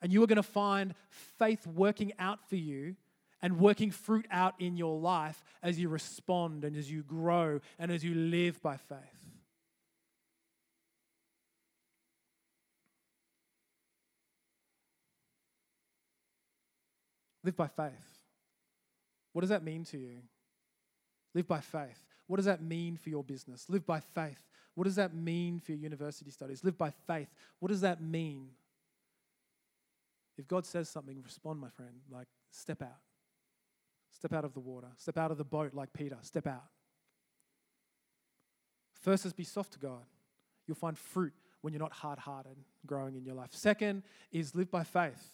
And 0.00 0.12
you 0.12 0.22
are 0.22 0.26
going 0.26 0.36
to 0.36 0.42
find 0.42 0.94
faith 1.38 1.66
working 1.66 2.12
out 2.18 2.48
for 2.48 2.56
you 2.56 2.96
and 3.40 3.58
working 3.58 3.90
fruit 3.90 4.26
out 4.30 4.54
in 4.60 4.76
your 4.76 4.98
life 4.98 5.42
as 5.62 5.78
you 5.78 5.88
respond 5.88 6.64
and 6.64 6.76
as 6.76 6.90
you 6.90 7.02
grow 7.02 7.60
and 7.78 7.90
as 7.90 8.04
you 8.04 8.14
live 8.14 8.60
by 8.62 8.76
faith. 8.76 9.21
Live 17.44 17.56
by 17.56 17.68
faith. 17.68 18.20
What 19.32 19.40
does 19.40 19.50
that 19.50 19.64
mean 19.64 19.84
to 19.84 19.98
you? 19.98 20.18
Live 21.34 21.48
by 21.48 21.60
faith. 21.60 22.04
What 22.26 22.36
does 22.36 22.46
that 22.46 22.62
mean 22.62 22.96
for 22.96 23.08
your 23.08 23.24
business? 23.24 23.66
Live 23.68 23.86
by 23.86 24.00
faith. 24.00 24.42
What 24.74 24.84
does 24.84 24.96
that 24.96 25.14
mean 25.14 25.60
for 25.60 25.72
your 25.72 25.80
university 25.80 26.30
studies? 26.30 26.64
Live 26.64 26.78
by 26.78 26.90
faith. 27.06 27.28
What 27.58 27.68
does 27.68 27.80
that 27.82 28.00
mean? 28.00 28.48
If 30.38 30.48
God 30.48 30.64
says 30.64 30.88
something, 30.88 31.20
respond, 31.22 31.60
my 31.60 31.68
friend. 31.68 31.92
Like, 32.10 32.28
step 32.50 32.82
out. 32.82 33.00
Step 34.12 34.32
out 34.32 34.44
of 34.44 34.54
the 34.54 34.60
water. 34.60 34.88
Step 34.96 35.18
out 35.18 35.30
of 35.30 35.38
the 35.38 35.44
boat 35.44 35.74
like 35.74 35.92
Peter. 35.92 36.16
Step 36.22 36.46
out. 36.46 36.64
First 39.00 39.26
is 39.26 39.32
be 39.32 39.44
soft 39.44 39.72
to 39.72 39.78
God. 39.78 40.04
You'll 40.66 40.76
find 40.76 40.96
fruit 40.96 41.32
when 41.60 41.72
you're 41.72 41.82
not 41.82 41.92
hard 41.92 42.18
hearted 42.18 42.56
growing 42.86 43.16
in 43.16 43.24
your 43.24 43.34
life. 43.34 43.50
Second 43.52 44.04
is 44.30 44.54
live 44.54 44.70
by 44.70 44.84
faith. 44.84 45.30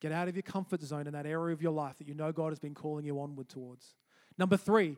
Get 0.00 0.12
out 0.12 0.28
of 0.28 0.34
your 0.34 0.42
comfort 0.42 0.82
zone 0.82 1.06
in 1.06 1.12
that 1.12 1.26
area 1.26 1.54
of 1.54 1.60
your 1.60 1.72
life 1.72 1.98
that 1.98 2.08
you 2.08 2.14
know 2.14 2.32
God 2.32 2.48
has 2.50 2.58
been 2.58 2.74
calling 2.74 3.04
you 3.04 3.20
onward 3.20 3.48
towards. 3.48 3.94
Number 4.38 4.56
three, 4.56 4.96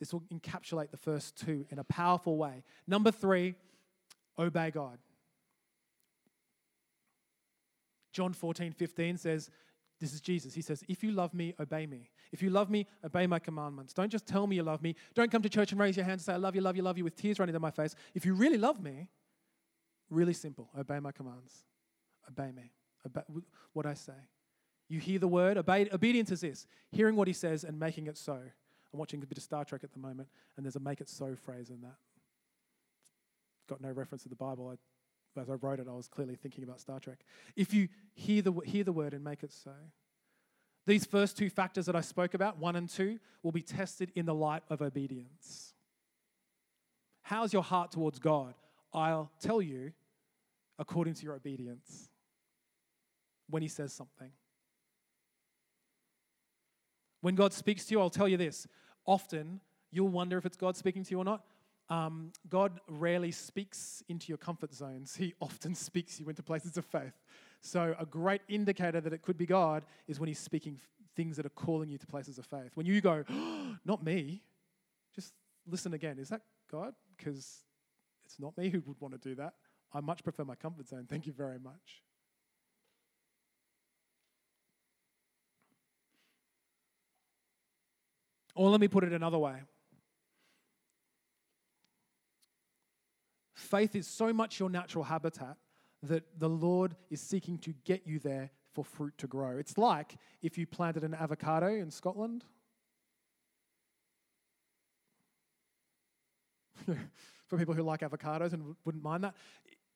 this 0.00 0.12
will 0.12 0.22
encapsulate 0.32 0.90
the 0.90 0.96
first 0.96 1.36
two 1.36 1.64
in 1.70 1.78
a 1.78 1.84
powerful 1.84 2.36
way. 2.36 2.64
Number 2.86 3.10
three, 3.10 3.54
obey 4.38 4.70
God. 4.70 4.98
John 8.12 8.32
14, 8.32 8.72
15 8.72 9.16
says, 9.16 9.50
This 10.00 10.12
is 10.12 10.20
Jesus. 10.20 10.54
He 10.54 10.62
says, 10.62 10.82
If 10.88 11.04
you 11.04 11.12
love 11.12 11.34
me, 11.34 11.54
obey 11.60 11.86
me. 11.86 12.10
If 12.32 12.42
you 12.42 12.50
love 12.50 12.70
me, 12.70 12.86
obey 13.04 13.26
my 13.26 13.38
commandments. 13.38 13.92
Don't 13.94 14.10
just 14.10 14.26
tell 14.26 14.46
me 14.46 14.56
you 14.56 14.62
love 14.62 14.82
me. 14.82 14.96
Don't 15.14 15.30
come 15.30 15.42
to 15.42 15.48
church 15.48 15.70
and 15.72 15.80
raise 15.80 15.96
your 15.96 16.04
hands 16.04 16.22
and 16.22 16.26
say, 16.26 16.32
I 16.34 16.36
love 16.36 16.56
you, 16.56 16.60
love 16.60 16.76
you, 16.76 16.82
love 16.82 16.98
you, 16.98 17.04
with 17.04 17.16
tears 17.16 17.38
running 17.38 17.52
down 17.52 17.62
my 17.62 17.70
face. 17.70 17.94
If 18.14 18.26
you 18.26 18.34
really 18.34 18.58
love 18.58 18.82
me, 18.82 19.08
really 20.10 20.32
simple, 20.32 20.68
obey 20.78 20.98
my 20.98 21.12
commands. 21.12 21.64
Obey 22.28 22.50
me. 22.52 22.72
What 23.72 23.86
I 23.86 23.94
say. 23.94 24.12
You 24.88 25.00
hear 25.00 25.18
the 25.18 25.28
word, 25.28 25.58
obedience 25.58 26.30
is 26.30 26.40
this 26.40 26.66
hearing 26.90 27.14
what 27.14 27.28
he 27.28 27.34
says 27.34 27.64
and 27.64 27.78
making 27.78 28.06
it 28.06 28.16
so. 28.16 28.32
I'm 28.92 28.98
watching 28.98 29.22
a 29.22 29.26
bit 29.26 29.36
of 29.36 29.44
Star 29.44 29.64
Trek 29.64 29.84
at 29.84 29.92
the 29.92 29.98
moment, 29.98 30.28
and 30.56 30.64
there's 30.64 30.76
a 30.76 30.80
make 30.80 31.00
it 31.00 31.10
so 31.10 31.34
phrase 31.34 31.68
in 31.68 31.82
that. 31.82 31.96
Got 33.68 33.82
no 33.82 33.90
reference 33.90 34.22
to 34.22 34.30
the 34.30 34.34
Bible. 34.34 34.72
I, 34.72 35.40
as 35.40 35.50
I 35.50 35.54
wrote 35.54 35.78
it, 35.78 35.86
I 35.88 35.92
was 35.92 36.08
clearly 36.08 36.36
thinking 36.36 36.64
about 36.64 36.80
Star 36.80 36.98
Trek. 36.98 37.18
If 37.54 37.74
you 37.74 37.88
hear 38.14 38.40
the, 38.40 38.52
hear 38.64 38.84
the 38.84 38.92
word 38.92 39.12
and 39.12 39.22
make 39.22 39.42
it 39.42 39.52
so, 39.52 39.72
these 40.86 41.04
first 41.04 41.36
two 41.36 41.50
factors 41.50 41.84
that 41.84 41.94
I 41.94 42.00
spoke 42.00 42.32
about, 42.32 42.58
one 42.58 42.74
and 42.74 42.88
two, 42.88 43.18
will 43.42 43.52
be 43.52 43.60
tested 43.60 44.10
in 44.14 44.24
the 44.24 44.34
light 44.34 44.62
of 44.70 44.80
obedience. 44.80 45.74
How's 47.20 47.52
your 47.52 47.62
heart 47.62 47.92
towards 47.92 48.18
God? 48.18 48.54
I'll 48.90 49.30
tell 49.38 49.60
you 49.60 49.92
according 50.78 51.12
to 51.12 51.24
your 51.24 51.34
obedience 51.34 52.08
when 53.48 53.62
He 53.62 53.68
says 53.68 53.92
something. 53.92 54.30
When 57.20 57.34
God 57.34 57.52
speaks 57.52 57.86
to 57.86 57.94
you, 57.94 58.00
I'll 58.00 58.10
tell 58.10 58.28
you 58.28 58.36
this. 58.36 58.66
Often, 59.06 59.60
you'll 59.90 60.08
wonder 60.08 60.38
if 60.38 60.46
it's 60.46 60.56
God 60.56 60.76
speaking 60.76 61.04
to 61.04 61.10
you 61.10 61.18
or 61.18 61.24
not. 61.24 61.44
Um, 61.90 62.32
God 62.48 62.80
rarely 62.86 63.30
speaks 63.30 64.02
into 64.08 64.28
your 64.28 64.36
comfort 64.36 64.74
zones, 64.74 65.16
He 65.18 65.34
often 65.40 65.74
speaks 65.74 66.20
you 66.20 66.28
into 66.28 66.42
places 66.42 66.76
of 66.76 66.84
faith. 66.84 67.14
So, 67.60 67.94
a 67.98 68.06
great 68.06 68.42
indicator 68.48 69.00
that 69.00 69.12
it 69.12 69.22
could 69.22 69.38
be 69.38 69.46
God 69.46 69.84
is 70.06 70.20
when 70.20 70.28
He's 70.28 70.38
speaking 70.38 70.78
things 71.16 71.36
that 71.36 71.46
are 71.46 71.50
calling 71.50 71.88
you 71.88 71.98
to 71.98 72.06
places 72.06 72.38
of 72.38 72.46
faith. 72.46 72.70
When 72.74 72.86
you 72.86 73.00
go, 73.00 73.24
not 73.84 74.04
me, 74.04 74.42
just 75.14 75.32
listen 75.66 75.94
again. 75.94 76.18
Is 76.18 76.28
that 76.28 76.42
God? 76.70 76.94
Because 77.16 77.64
it's 78.24 78.38
not 78.38 78.56
me 78.56 78.68
who 78.68 78.82
would 78.86 79.00
want 79.00 79.20
to 79.20 79.28
do 79.28 79.34
that. 79.36 79.54
I 79.92 80.00
much 80.00 80.22
prefer 80.22 80.44
my 80.44 80.54
comfort 80.54 80.86
zone. 80.86 81.06
Thank 81.08 81.26
you 81.26 81.32
very 81.32 81.58
much. 81.58 82.02
Or 88.58 88.68
let 88.70 88.80
me 88.80 88.88
put 88.88 89.04
it 89.04 89.12
another 89.12 89.38
way. 89.38 89.54
Faith 93.54 93.94
is 93.94 94.08
so 94.08 94.32
much 94.32 94.58
your 94.58 94.68
natural 94.68 95.04
habitat 95.04 95.56
that 96.02 96.24
the 96.36 96.48
Lord 96.48 96.96
is 97.08 97.20
seeking 97.20 97.58
to 97.58 97.72
get 97.84 98.04
you 98.04 98.18
there 98.18 98.50
for 98.74 98.84
fruit 98.84 99.16
to 99.18 99.28
grow. 99.28 99.58
It's 99.58 99.78
like 99.78 100.16
if 100.42 100.58
you 100.58 100.66
planted 100.66 101.04
an 101.04 101.14
avocado 101.14 101.68
in 101.68 101.92
Scotland. 101.92 102.42
for 107.46 107.58
people 107.58 107.74
who 107.74 107.84
like 107.84 108.00
avocados 108.00 108.54
and 108.54 108.74
wouldn't 108.84 109.04
mind 109.04 109.22
that. 109.22 109.36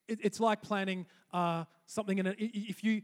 It's 0.06 0.38
like 0.38 0.62
planting 0.62 1.06
uh, 1.32 1.64
something 1.86 2.18
in 2.18 2.28
it. 2.28 2.36
If 2.38 2.84
you 2.84 3.02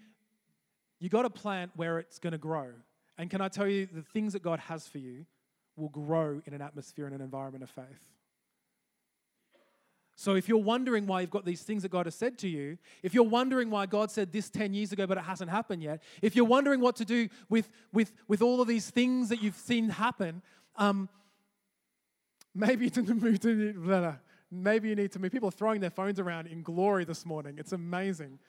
you 1.01 1.09
got 1.09 1.23
to 1.23 1.31
plant 1.31 1.73
where 1.75 1.99
it's 1.99 2.21
going 2.21 2.33
to 2.33 2.38
grow. 2.38 2.68
And 3.16 3.29
can 3.29 3.40
I 3.40 3.49
tell 3.49 3.66
you, 3.66 3.88
the 3.92 4.03
things 4.03 4.35
that 4.35 4.42
God 4.42 4.61
has 4.61 4.87
for 4.87 4.99
you 4.99 5.27
will 5.79 5.88
grow 5.88 6.43
in 6.45 6.55
an 6.55 6.61
atmosphere 6.61 7.07
and 7.07 7.14
an 7.14 7.21
environment 7.21 7.62
of 7.62 7.71
faith. 7.71 8.12
So 10.17 10.35
if 10.35 10.49
you're 10.49 10.59
wondering 10.59 11.07
why 11.07 11.21
you've 11.21 11.31
got 11.31 11.45
these 11.45 11.62
things 11.62 11.83
that 11.83 11.91
God 11.91 12.07
has 12.07 12.14
said 12.17 12.38
to 12.38 12.49
you, 12.49 12.77
if 13.05 13.14
you're 13.14 13.23
wondering 13.23 13.71
why 13.71 13.87
God 13.87 14.11
said 14.11 14.33
this 14.33 14.51
10 14.51 14.75
years 14.75 14.91
ago 14.91 15.07
but 15.07 15.17
it 15.17 15.23
hasn't 15.23 15.49
happened 15.49 15.81
yet, 15.81 16.03
if 16.23 16.35
you're 16.35 16.45
wondering 16.45 16.81
what 16.81 16.97
to 16.97 17.05
do 17.05 17.29
with, 17.49 17.69
with, 17.93 18.12
with 18.27 18.43
all 18.43 18.61
of 18.61 18.67
these 18.67 18.91
things 18.91 19.29
that 19.29 19.41
you've 19.41 19.55
seen 19.55 19.88
happen, 19.88 20.43
um, 20.75 21.09
maybe 22.53 22.87
you 22.87 22.91
need 22.91 23.07
to 23.07 23.14
move 23.14 23.38
to 23.41 23.73
blah, 23.75 24.01
blah. 24.01 24.14
maybe 24.51 24.88
you 24.88 24.97
need 24.97 25.12
to 25.12 25.21
move. 25.21 25.31
People 25.31 25.51
are 25.51 25.53
throwing 25.53 25.81
their 25.81 25.88
phones 25.88 26.19
around 26.19 26.49
in 26.49 26.62
glory 26.62 27.05
this 27.05 27.25
morning. 27.25 27.55
It's 27.57 27.73
amazing. 27.73 28.41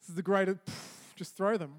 This 0.00 0.08
is 0.08 0.14
the 0.16 0.22
greatest. 0.22 0.58
Just 1.14 1.36
throw 1.36 1.56
them. 1.56 1.74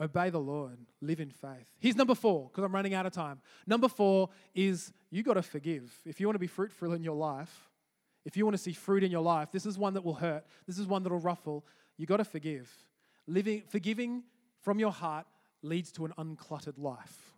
Obey 0.00 0.30
the 0.30 0.40
Lord, 0.40 0.78
live 1.00 1.20
in 1.20 1.30
faith. 1.30 1.68
Here's 1.78 1.96
number 1.96 2.14
four, 2.14 2.48
because 2.48 2.64
I'm 2.64 2.74
running 2.74 2.94
out 2.94 3.06
of 3.06 3.12
time. 3.12 3.40
Number 3.66 3.88
four 3.88 4.30
is 4.54 4.92
you 5.10 5.22
got 5.22 5.34
to 5.34 5.42
forgive. 5.42 5.92
If 6.04 6.20
you 6.20 6.26
want 6.26 6.34
to 6.34 6.40
be 6.40 6.46
fruitful 6.46 6.92
in 6.92 7.02
your 7.02 7.14
life, 7.14 7.70
if 8.24 8.36
you 8.36 8.44
want 8.44 8.56
to 8.56 8.62
see 8.62 8.72
fruit 8.72 9.04
in 9.04 9.10
your 9.10 9.22
life, 9.22 9.50
this 9.52 9.66
is 9.66 9.76
one 9.76 9.94
that 9.94 10.04
will 10.04 10.14
hurt. 10.14 10.44
This 10.66 10.78
is 10.78 10.86
one 10.86 11.02
that 11.02 11.10
will 11.10 11.18
ruffle. 11.18 11.64
You 11.96 12.06
got 12.06 12.18
to 12.18 12.24
forgive. 12.24 12.70
Living, 13.26 13.62
forgiving 13.68 14.24
from 14.60 14.78
your 14.78 14.92
heart 14.92 15.26
leads 15.62 15.92
to 15.92 16.04
an 16.04 16.12
uncluttered 16.18 16.78
life. 16.78 17.32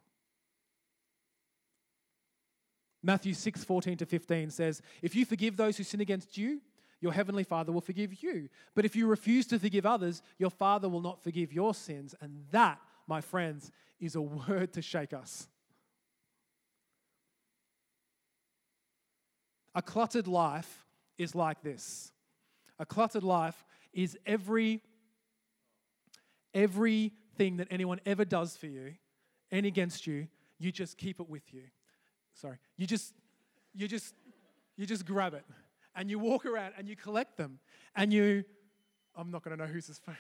Matthew 3.03 3.35
6, 3.35 3.65
14 3.65 3.99
to 3.99 4.07
15 4.07 4.51
says, 4.51 4.81
If 5.03 5.15
you 5.15 5.27
forgive 5.27 5.57
those 5.57 5.77
who 5.77 5.85
sin 5.85 6.01
against 6.01 6.39
you, 6.39 6.61
your 7.05 7.13
heavenly 7.13 7.45
Father 7.45 7.71
will 7.71 7.83
forgive 7.83 8.23
you. 8.23 8.49
But 8.75 8.87
if 8.87 8.97
you 8.97 9.07
refuse 9.07 9.47
to 9.49 9.59
forgive 9.59 9.85
others, 9.85 10.23
your 10.39 10.49
Father 10.49 10.89
will 10.89 11.03
not 11.03 11.23
forgive 11.23 11.53
your 11.53 11.75
sins. 11.75 12.15
And 12.23 12.47
that, 12.51 12.81
my 13.07 13.21
friends, 13.21 13.71
is 14.01 14.17
a 14.17 14.23
word 14.49 14.73
to 14.73 14.83
shake 14.83 15.13
us. 15.13 15.47
A 19.75 19.83
cluttered 19.83 20.27
life 20.27 20.87
is 21.19 21.35
like 21.35 21.63
this. 21.63 22.11
A 22.79 22.87
cluttered 22.87 23.23
life 23.23 23.67
is 23.93 24.17
every 24.25 24.81
everything 26.55 27.59
that 27.59 27.69
anyone 27.71 28.01
ever 28.07 28.25
does 28.25 28.57
for 28.57 28.67
you 28.67 28.95
and 29.51 29.67
against 29.67 30.07
you, 30.07 30.29
you 30.59 30.73
just 30.73 30.97
keep 30.97 31.21
it 31.21 31.29
with 31.29 31.53
you. 31.53 31.65
Sorry. 32.33 32.57
You 32.79 32.87
just 32.87 33.13
you 33.75 33.89
just 33.89 34.15
you 34.77 34.87
just 34.87 35.05
grab 35.05 35.35
it 35.35 35.45
and 35.97 36.11
you 36.11 36.19
walk 36.19 36.47
around 36.47 36.73
and 36.77 36.89
you 36.89 36.97
collect 36.97 37.37
them 37.37 37.59
and 37.97 38.13
you 38.13 38.45
I'm 39.17 39.31
not 39.31 39.43
going 39.45 39.57
to 39.57 39.65
know 39.65 39.71
whose 39.71 39.87
his 39.87 39.99
phone. 40.01 40.17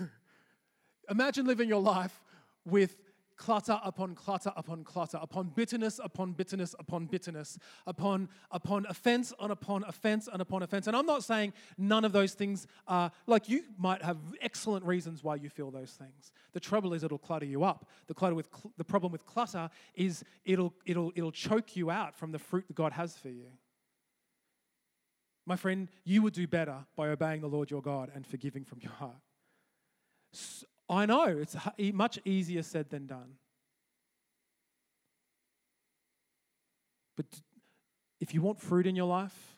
Imagine 1.10 1.46
living 1.46 1.68
your 1.68 1.82
life 1.82 2.22
with 2.64 2.96
clutter 3.42 3.80
upon 3.82 4.14
clutter 4.14 4.52
upon 4.54 4.84
clutter, 4.84 5.18
upon 5.20 5.48
bitterness 5.48 5.98
upon 6.02 6.30
bitterness 6.30 6.76
upon 6.78 7.06
bitterness, 7.06 7.58
upon 7.88 8.28
upon 8.52 8.86
offense 8.88 9.32
on 9.40 9.50
upon 9.50 9.82
offense 9.82 10.28
and 10.32 10.40
upon 10.40 10.62
offense. 10.62 10.86
And 10.86 10.96
I'm 10.96 11.06
not 11.06 11.24
saying 11.24 11.52
none 11.76 12.04
of 12.04 12.12
those 12.12 12.34
things 12.34 12.68
are 12.86 13.10
like 13.26 13.48
you 13.48 13.64
might 13.76 14.00
have 14.00 14.18
excellent 14.40 14.84
reasons 14.84 15.24
why 15.24 15.34
you 15.34 15.48
feel 15.48 15.72
those 15.72 15.90
things. 15.90 16.30
The 16.52 16.60
trouble 16.60 16.94
is 16.94 17.02
it'll 17.02 17.18
clutter 17.18 17.44
you 17.44 17.64
up. 17.64 17.88
The 18.06 18.14
clutter 18.14 18.36
with 18.36 18.48
cl- 18.54 18.72
the 18.76 18.84
problem 18.84 19.10
with 19.10 19.26
clutter 19.26 19.68
is 19.96 20.22
it'll 20.44 20.72
it'll 20.86 21.10
it'll 21.16 21.32
choke 21.32 21.74
you 21.74 21.90
out 21.90 22.14
from 22.14 22.30
the 22.30 22.38
fruit 22.38 22.68
that 22.68 22.74
God 22.76 22.92
has 22.92 23.16
for 23.16 23.28
you. 23.28 23.48
My 25.46 25.56
friend, 25.56 25.88
you 26.04 26.22
would 26.22 26.34
do 26.34 26.46
better 26.46 26.86
by 26.94 27.08
obeying 27.08 27.40
the 27.40 27.48
Lord 27.48 27.72
your 27.72 27.82
God 27.82 28.12
and 28.14 28.24
forgiving 28.24 28.64
from 28.64 28.78
your 28.80 28.92
heart. 28.92 29.16
I 30.88 31.06
know 31.06 31.26
it's 31.26 31.56
much 31.92 32.18
easier 32.24 32.62
said 32.62 32.90
than 32.90 33.06
done. 33.06 33.34
But 37.16 37.26
if 38.20 38.34
you 38.34 38.42
want 38.42 38.60
fruit 38.60 38.86
in 38.86 38.96
your 38.96 39.06
life, 39.06 39.56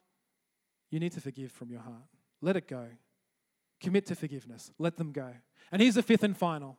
you 0.90 1.00
need 1.00 1.12
to 1.12 1.20
forgive 1.20 1.52
from 1.52 1.70
your 1.70 1.80
heart. 1.80 2.04
Let 2.40 2.56
it 2.56 2.68
go. 2.68 2.86
Commit 3.80 4.06
to 4.06 4.14
forgiveness. 4.14 4.70
Let 4.78 4.96
them 4.96 5.12
go. 5.12 5.32
And 5.72 5.82
here's 5.82 5.96
the 5.96 6.02
fifth 6.02 6.22
and 6.22 6.36
final, 6.36 6.78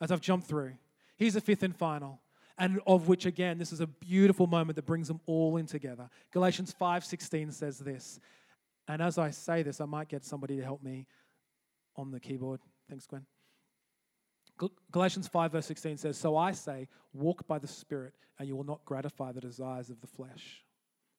as 0.00 0.10
I've 0.10 0.20
jumped 0.20 0.46
through. 0.46 0.72
Here's 1.16 1.34
the 1.34 1.40
fifth 1.40 1.62
and 1.62 1.76
final, 1.76 2.20
and 2.58 2.80
of 2.86 3.08
which 3.08 3.26
again, 3.26 3.58
this 3.58 3.72
is 3.72 3.80
a 3.80 3.86
beautiful 3.86 4.46
moment 4.46 4.76
that 4.76 4.86
brings 4.86 5.08
them 5.08 5.20
all 5.26 5.56
in 5.56 5.66
together. 5.66 6.08
Galatians 6.32 6.74
5:16 6.78 7.52
says 7.52 7.78
this. 7.78 8.18
And 8.88 9.00
as 9.00 9.18
I 9.18 9.30
say 9.30 9.62
this, 9.62 9.80
I 9.80 9.84
might 9.84 10.08
get 10.08 10.24
somebody 10.24 10.56
to 10.56 10.62
help 10.62 10.82
me 10.82 11.06
on 11.96 12.10
the 12.10 12.18
keyboard. 12.18 12.60
Thanks, 12.92 13.06
Gwen. 13.06 13.24
Galatians 14.90 15.26
5, 15.26 15.52
verse 15.52 15.64
16 15.64 15.96
says, 15.96 16.18
So 16.18 16.36
I 16.36 16.52
say, 16.52 16.88
walk 17.14 17.48
by 17.48 17.58
the 17.58 17.66
Spirit, 17.66 18.12
and 18.38 18.46
you 18.46 18.54
will 18.54 18.66
not 18.66 18.84
gratify 18.84 19.32
the 19.32 19.40
desires 19.40 19.88
of 19.88 19.98
the 20.02 20.06
flesh. 20.06 20.62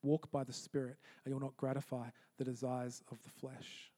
Walk 0.04 0.32
by 0.32 0.44
the 0.44 0.54
Spirit, 0.54 0.98
and 1.26 1.32
you 1.32 1.34
will 1.34 1.42
not 1.42 1.58
gratify 1.58 2.10
the 2.38 2.44
desires 2.44 3.02
of 3.12 3.18
the 3.24 3.30
flesh. 3.30 3.92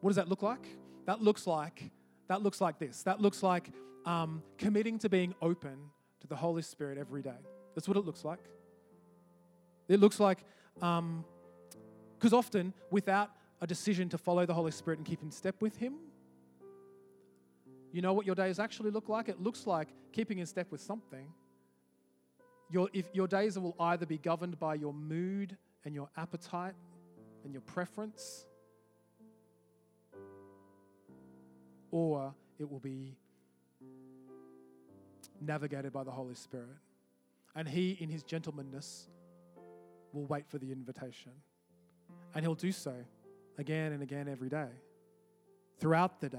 What 0.00 0.08
does 0.08 0.16
that 0.16 0.30
look 0.30 0.40
like? 0.40 0.66
That 1.04 1.20
looks 1.20 1.46
like 1.46 1.90
that 2.28 2.42
looks 2.42 2.62
like 2.62 2.78
this. 2.78 3.02
That 3.02 3.20
looks 3.20 3.42
like 3.42 3.70
um, 4.06 4.42
committing 4.56 4.98
to 5.00 5.10
being 5.10 5.34
open 5.42 5.76
to 6.20 6.26
the 6.26 6.36
Holy 6.36 6.62
Spirit 6.62 6.96
every 6.96 7.20
day. 7.20 7.42
That's 7.74 7.86
what 7.86 7.98
it 7.98 8.06
looks 8.06 8.24
like. 8.24 8.40
It 9.88 10.00
looks 10.00 10.18
like 10.18 10.38
because 10.74 12.32
often 12.32 12.72
without 12.90 13.28
a 13.60 13.66
decision 13.66 14.08
to 14.10 14.18
follow 14.18 14.46
the 14.46 14.54
Holy 14.54 14.72
Spirit 14.72 14.98
and 14.98 15.06
keep 15.06 15.22
in 15.22 15.30
step 15.30 15.56
with 15.60 15.76
Him, 15.76 15.94
you 17.92 18.02
know 18.02 18.12
what 18.12 18.26
your 18.26 18.34
days 18.34 18.58
actually 18.58 18.90
look 18.90 19.08
like? 19.08 19.28
It 19.28 19.40
looks 19.40 19.66
like 19.66 19.88
keeping 20.12 20.38
in 20.38 20.46
step 20.46 20.72
with 20.72 20.80
something. 20.80 21.28
Your, 22.68 22.88
if 22.92 23.06
your 23.14 23.28
days 23.28 23.56
will 23.58 23.76
either 23.78 24.04
be 24.04 24.18
governed 24.18 24.58
by 24.58 24.74
your 24.74 24.92
mood 24.92 25.56
and 25.84 25.94
your 25.94 26.08
appetite 26.16 26.74
and 27.44 27.52
your 27.52 27.60
preference, 27.62 28.46
or 31.92 32.34
it 32.58 32.68
will 32.68 32.80
be 32.80 33.16
navigated 35.40 35.92
by 35.92 36.02
the 36.02 36.10
Holy 36.10 36.34
Spirit. 36.34 36.76
And 37.54 37.68
He, 37.68 37.96
in 38.00 38.08
His 38.08 38.24
gentlemanness, 38.24 39.04
will 40.12 40.26
wait 40.26 40.48
for 40.48 40.58
the 40.58 40.72
invitation. 40.72 41.30
And 42.34 42.44
He'll 42.44 42.56
do 42.56 42.72
so 42.72 42.94
again 43.58 43.92
and 43.92 44.02
again 44.02 44.28
every 44.28 44.48
day, 44.48 44.68
throughout 45.78 46.20
the 46.20 46.28
day. 46.28 46.38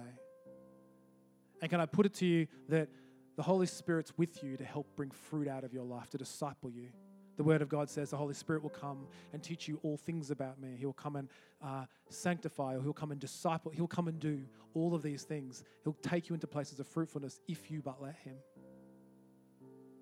And 1.62 1.70
can 1.70 1.80
I 1.80 1.86
put 1.86 2.06
it 2.06 2.14
to 2.16 2.26
you 2.26 2.48
that 2.70 2.90
the 3.36 3.44
Holy 3.44 3.66
Spirit's 3.66 4.18
with 4.18 4.44
you 4.44 4.58
to 4.58 4.64
help 4.64 4.88
bring 4.96 5.12
fruit 5.12 5.48
out 5.48 5.64
of 5.64 5.74
your 5.74 5.84
life, 5.84 6.10
to 6.12 6.18
disciple 6.18 6.70
you? 6.70 6.90
The 7.38 7.44
Word 7.44 7.62
of 7.62 7.70
God 7.70 7.90
says 7.90 8.10
the 8.10 8.18
Holy 8.18 8.34
Spirit 8.34 8.64
will 8.64 8.70
come 8.70 9.08
and 9.34 9.44
teach 9.44 9.68
you 9.68 9.80
all 9.84 9.98
things 9.98 10.32
about 10.32 10.60
me. 10.60 10.76
He'll 10.80 10.94
come 10.94 11.18
and 11.18 11.30
uh, 11.62 11.86
sanctify, 12.10 12.76
or 12.76 12.82
He'll 12.82 12.94
come 12.94 13.12
and 13.12 13.20
disciple. 13.20 13.72
He'll 13.72 13.88
come 13.88 14.08
and 14.08 14.20
do 14.20 14.42
all 14.74 14.96
of 14.96 15.02
these 15.02 15.24
things. 15.24 15.64
He'll 15.84 15.98
take 16.02 16.30
you 16.30 16.34
into 16.34 16.48
places 16.48 16.80
of 16.80 16.88
fruitfulness 16.88 17.40
if 17.48 17.70
you 17.70 17.82
but 17.82 18.02
let 18.02 18.16
Him. 18.24 18.36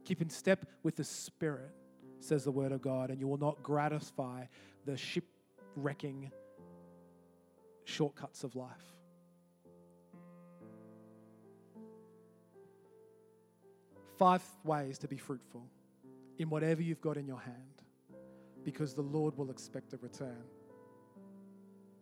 Keep 0.06 0.22
in 0.22 0.30
step 0.30 0.66
with 0.84 0.96
the 0.96 1.04
Spirit, 1.04 1.72
says 2.20 2.44
the 2.44 2.52
Word 2.52 2.72
of 2.72 2.82
God, 2.82 3.10
and 3.10 3.20
you 3.20 3.28
will 3.28 3.38
not 3.38 3.64
gratify 3.64 4.46
the 4.86 4.98
shipwrecking 4.98 6.32
shortcuts 7.86 8.44
of 8.44 8.56
life. 8.56 8.94
Five 14.18 14.44
ways 14.64 14.98
to 15.00 15.08
be 15.08 15.18
fruitful 15.18 15.68
in 16.38 16.50
whatever 16.50 16.82
you've 16.82 17.02
got 17.02 17.18
in 17.18 17.28
your 17.28 17.40
hand, 17.40 17.84
because 18.64 18.94
the 18.94 19.02
Lord 19.02 19.38
will 19.38 19.50
expect 19.50 19.94
a 19.94 19.98
return 19.98 20.44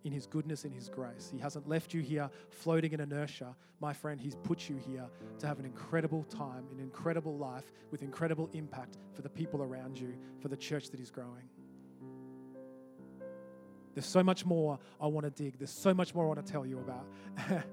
in 0.03 0.11
His 0.11 0.25
goodness 0.25 0.63
and 0.63 0.73
His 0.73 0.89
grace. 0.89 1.29
He 1.31 1.39
hasn't 1.39 1.67
left 1.67 1.93
you 1.93 2.01
here 2.01 2.29
floating 2.49 2.91
in 2.91 2.99
inertia. 2.99 3.55
My 3.79 3.93
friend, 3.93 4.19
He's 4.19 4.35
put 4.35 4.69
you 4.69 4.75
here 4.75 5.05
to 5.39 5.47
have 5.47 5.59
an 5.59 5.65
incredible 5.65 6.23
time, 6.23 6.65
an 6.71 6.79
incredible 6.79 7.37
life 7.37 7.71
with 7.91 8.01
incredible 8.01 8.49
impact 8.53 8.97
for 9.13 9.21
the 9.21 9.29
people 9.29 9.61
around 9.61 9.97
you, 9.97 10.15
for 10.39 10.47
the 10.47 10.57
church 10.57 10.89
that 10.89 10.99
is 10.99 11.11
growing. 11.11 11.49
There's 13.93 14.05
so 14.05 14.23
much 14.23 14.45
more 14.45 14.79
I 14.99 15.07
want 15.07 15.25
to 15.25 15.43
dig. 15.43 15.57
There's 15.57 15.71
so 15.71 15.93
much 15.93 16.15
more 16.15 16.25
I 16.25 16.27
want 16.27 16.45
to 16.45 16.51
tell 16.51 16.65
you 16.65 16.79
about. 16.79 17.05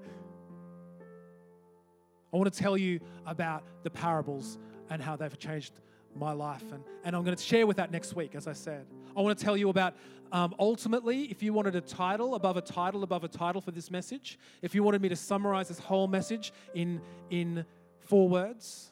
I 2.31 2.37
want 2.37 2.51
to 2.51 2.59
tell 2.59 2.77
you 2.77 2.99
about 3.25 3.63
the 3.83 3.89
parables 3.89 4.59
and 4.89 5.01
how 5.01 5.15
they've 5.15 5.37
changed 5.37 5.79
my 6.15 6.31
life. 6.31 6.63
And, 6.71 6.83
and 7.03 7.15
I'm 7.15 7.23
going 7.23 7.35
to 7.35 7.41
share 7.41 7.65
with 7.65 7.77
that 7.77 7.91
next 7.91 8.15
week, 8.15 8.35
as 8.35 8.47
I 8.47 8.53
said. 8.53 8.85
I 9.15 9.21
want 9.21 9.37
to 9.37 9.43
tell 9.43 9.57
you 9.57 9.69
about 9.69 9.95
um, 10.31 10.53
ultimately, 10.59 11.23
if 11.23 11.41
you 11.41 11.53
wanted 11.53 11.75
a 11.75 11.81
title 11.81 12.35
above 12.35 12.55
a 12.57 12.61
title 12.61 13.03
above 13.03 13.23
a 13.23 13.27
title 13.27 13.61
for 13.61 13.71
this 13.71 13.89
message, 13.89 14.37
if 14.61 14.75
you 14.75 14.83
wanted 14.83 15.01
me 15.01 15.09
to 15.09 15.15
summarize 15.15 15.67
this 15.67 15.79
whole 15.79 16.07
message 16.07 16.53
in, 16.75 17.01
in 17.31 17.65
four 17.99 18.29
words, 18.29 18.91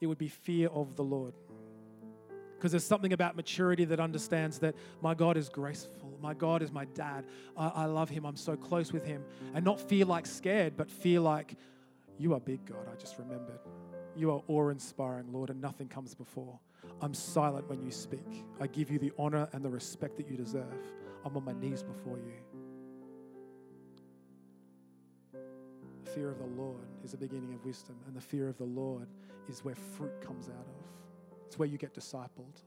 it 0.00 0.06
would 0.06 0.18
be 0.18 0.28
fear 0.28 0.68
of 0.68 0.96
the 0.96 1.04
Lord. 1.04 1.34
Because 2.60 2.72
there's 2.72 2.84
something 2.84 3.14
about 3.14 3.36
maturity 3.36 3.86
that 3.86 4.00
understands 4.00 4.58
that 4.58 4.74
my 5.00 5.14
God 5.14 5.38
is 5.38 5.48
graceful. 5.48 6.18
My 6.20 6.34
God 6.34 6.60
is 6.60 6.70
my 6.70 6.84
dad. 6.84 7.24
I, 7.56 7.68
I 7.68 7.84
love 7.86 8.10
him. 8.10 8.26
I'm 8.26 8.36
so 8.36 8.54
close 8.54 8.92
with 8.92 9.02
him. 9.02 9.24
And 9.54 9.64
not 9.64 9.80
feel 9.80 10.06
like 10.06 10.26
scared, 10.26 10.76
but 10.76 10.90
feel 10.90 11.22
like 11.22 11.56
you 12.18 12.34
are 12.34 12.40
big, 12.40 12.66
God. 12.66 12.86
I 12.92 12.96
just 12.96 13.18
remembered. 13.18 13.60
You 14.14 14.30
are 14.32 14.42
awe 14.46 14.68
inspiring, 14.68 15.32
Lord, 15.32 15.48
and 15.48 15.58
nothing 15.58 15.88
comes 15.88 16.14
before. 16.14 16.60
I'm 17.00 17.14
silent 17.14 17.66
when 17.66 17.80
you 17.80 17.90
speak. 17.90 18.44
I 18.60 18.66
give 18.66 18.90
you 18.90 18.98
the 18.98 19.12
honor 19.18 19.48
and 19.54 19.64
the 19.64 19.70
respect 19.70 20.18
that 20.18 20.28
you 20.28 20.36
deserve. 20.36 20.84
I'm 21.24 21.34
on 21.34 21.44
my 21.46 21.54
knees 21.54 21.82
before 21.82 22.18
you. 22.18 22.34
The 26.04 26.10
fear 26.10 26.28
of 26.28 26.36
the 26.36 26.60
Lord 26.62 26.88
is 27.02 27.12
the 27.12 27.16
beginning 27.16 27.54
of 27.54 27.64
wisdom, 27.64 27.96
and 28.06 28.14
the 28.14 28.20
fear 28.20 28.50
of 28.50 28.58
the 28.58 28.64
Lord 28.64 29.08
is 29.48 29.64
where 29.64 29.74
fruit 29.74 30.20
comes 30.20 30.50
out 30.50 30.66
of. 30.66 30.99
It's 31.50 31.58
where 31.58 31.66
you 31.66 31.78
get 31.78 31.92
discipled. 31.92 32.62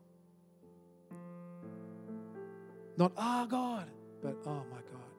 Not, 2.97 3.13
ah, 3.17 3.47
God, 3.49 3.85
but, 4.21 4.35
oh 4.45 4.65
my 4.69 4.81
God. 4.91 5.13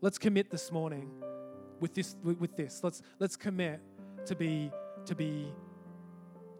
Let's 0.00 0.16
commit 0.16 0.50
this 0.50 0.72
morning 0.72 1.10
with 1.80 1.92
this. 1.92 2.16
With 2.24 2.56
this, 2.56 2.82
let's 2.82 3.02
let's 3.18 3.36
commit 3.36 3.78
to 4.24 4.34
be 4.34 4.70
to 5.04 5.14
be 5.14 5.52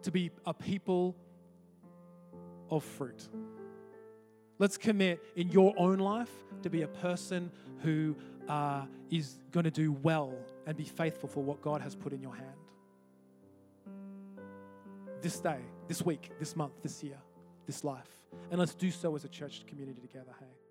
to 0.03 0.11
be 0.11 0.29
a 0.45 0.53
people 0.53 1.15
of 2.69 2.83
fruit. 2.83 3.27
Let's 4.59 4.77
commit 4.77 5.23
in 5.35 5.49
your 5.49 5.73
own 5.77 5.97
life 5.97 6.31
to 6.61 6.69
be 6.69 6.83
a 6.83 6.87
person 6.87 7.51
who 7.79 8.15
uh, 8.47 8.85
is 9.09 9.39
going 9.51 9.63
to 9.63 9.71
do 9.71 9.93
well 9.93 10.35
and 10.67 10.77
be 10.77 10.83
faithful 10.83 11.27
for 11.27 11.43
what 11.43 11.59
God 11.63 11.81
has 11.81 11.95
put 11.95 12.13
in 12.13 12.21
your 12.21 12.35
hand. 12.35 12.66
This 15.21 15.39
day, 15.39 15.59
this 15.87 16.03
week, 16.03 16.31
this 16.39 16.55
month, 16.55 16.73
this 16.83 17.03
year, 17.03 17.17
this 17.65 17.83
life. 17.83 18.09
And 18.51 18.59
let's 18.59 18.75
do 18.75 18.91
so 18.91 19.15
as 19.15 19.25
a 19.25 19.29
church 19.29 19.65
community 19.67 19.99
together, 19.99 20.33
hey? 20.39 20.66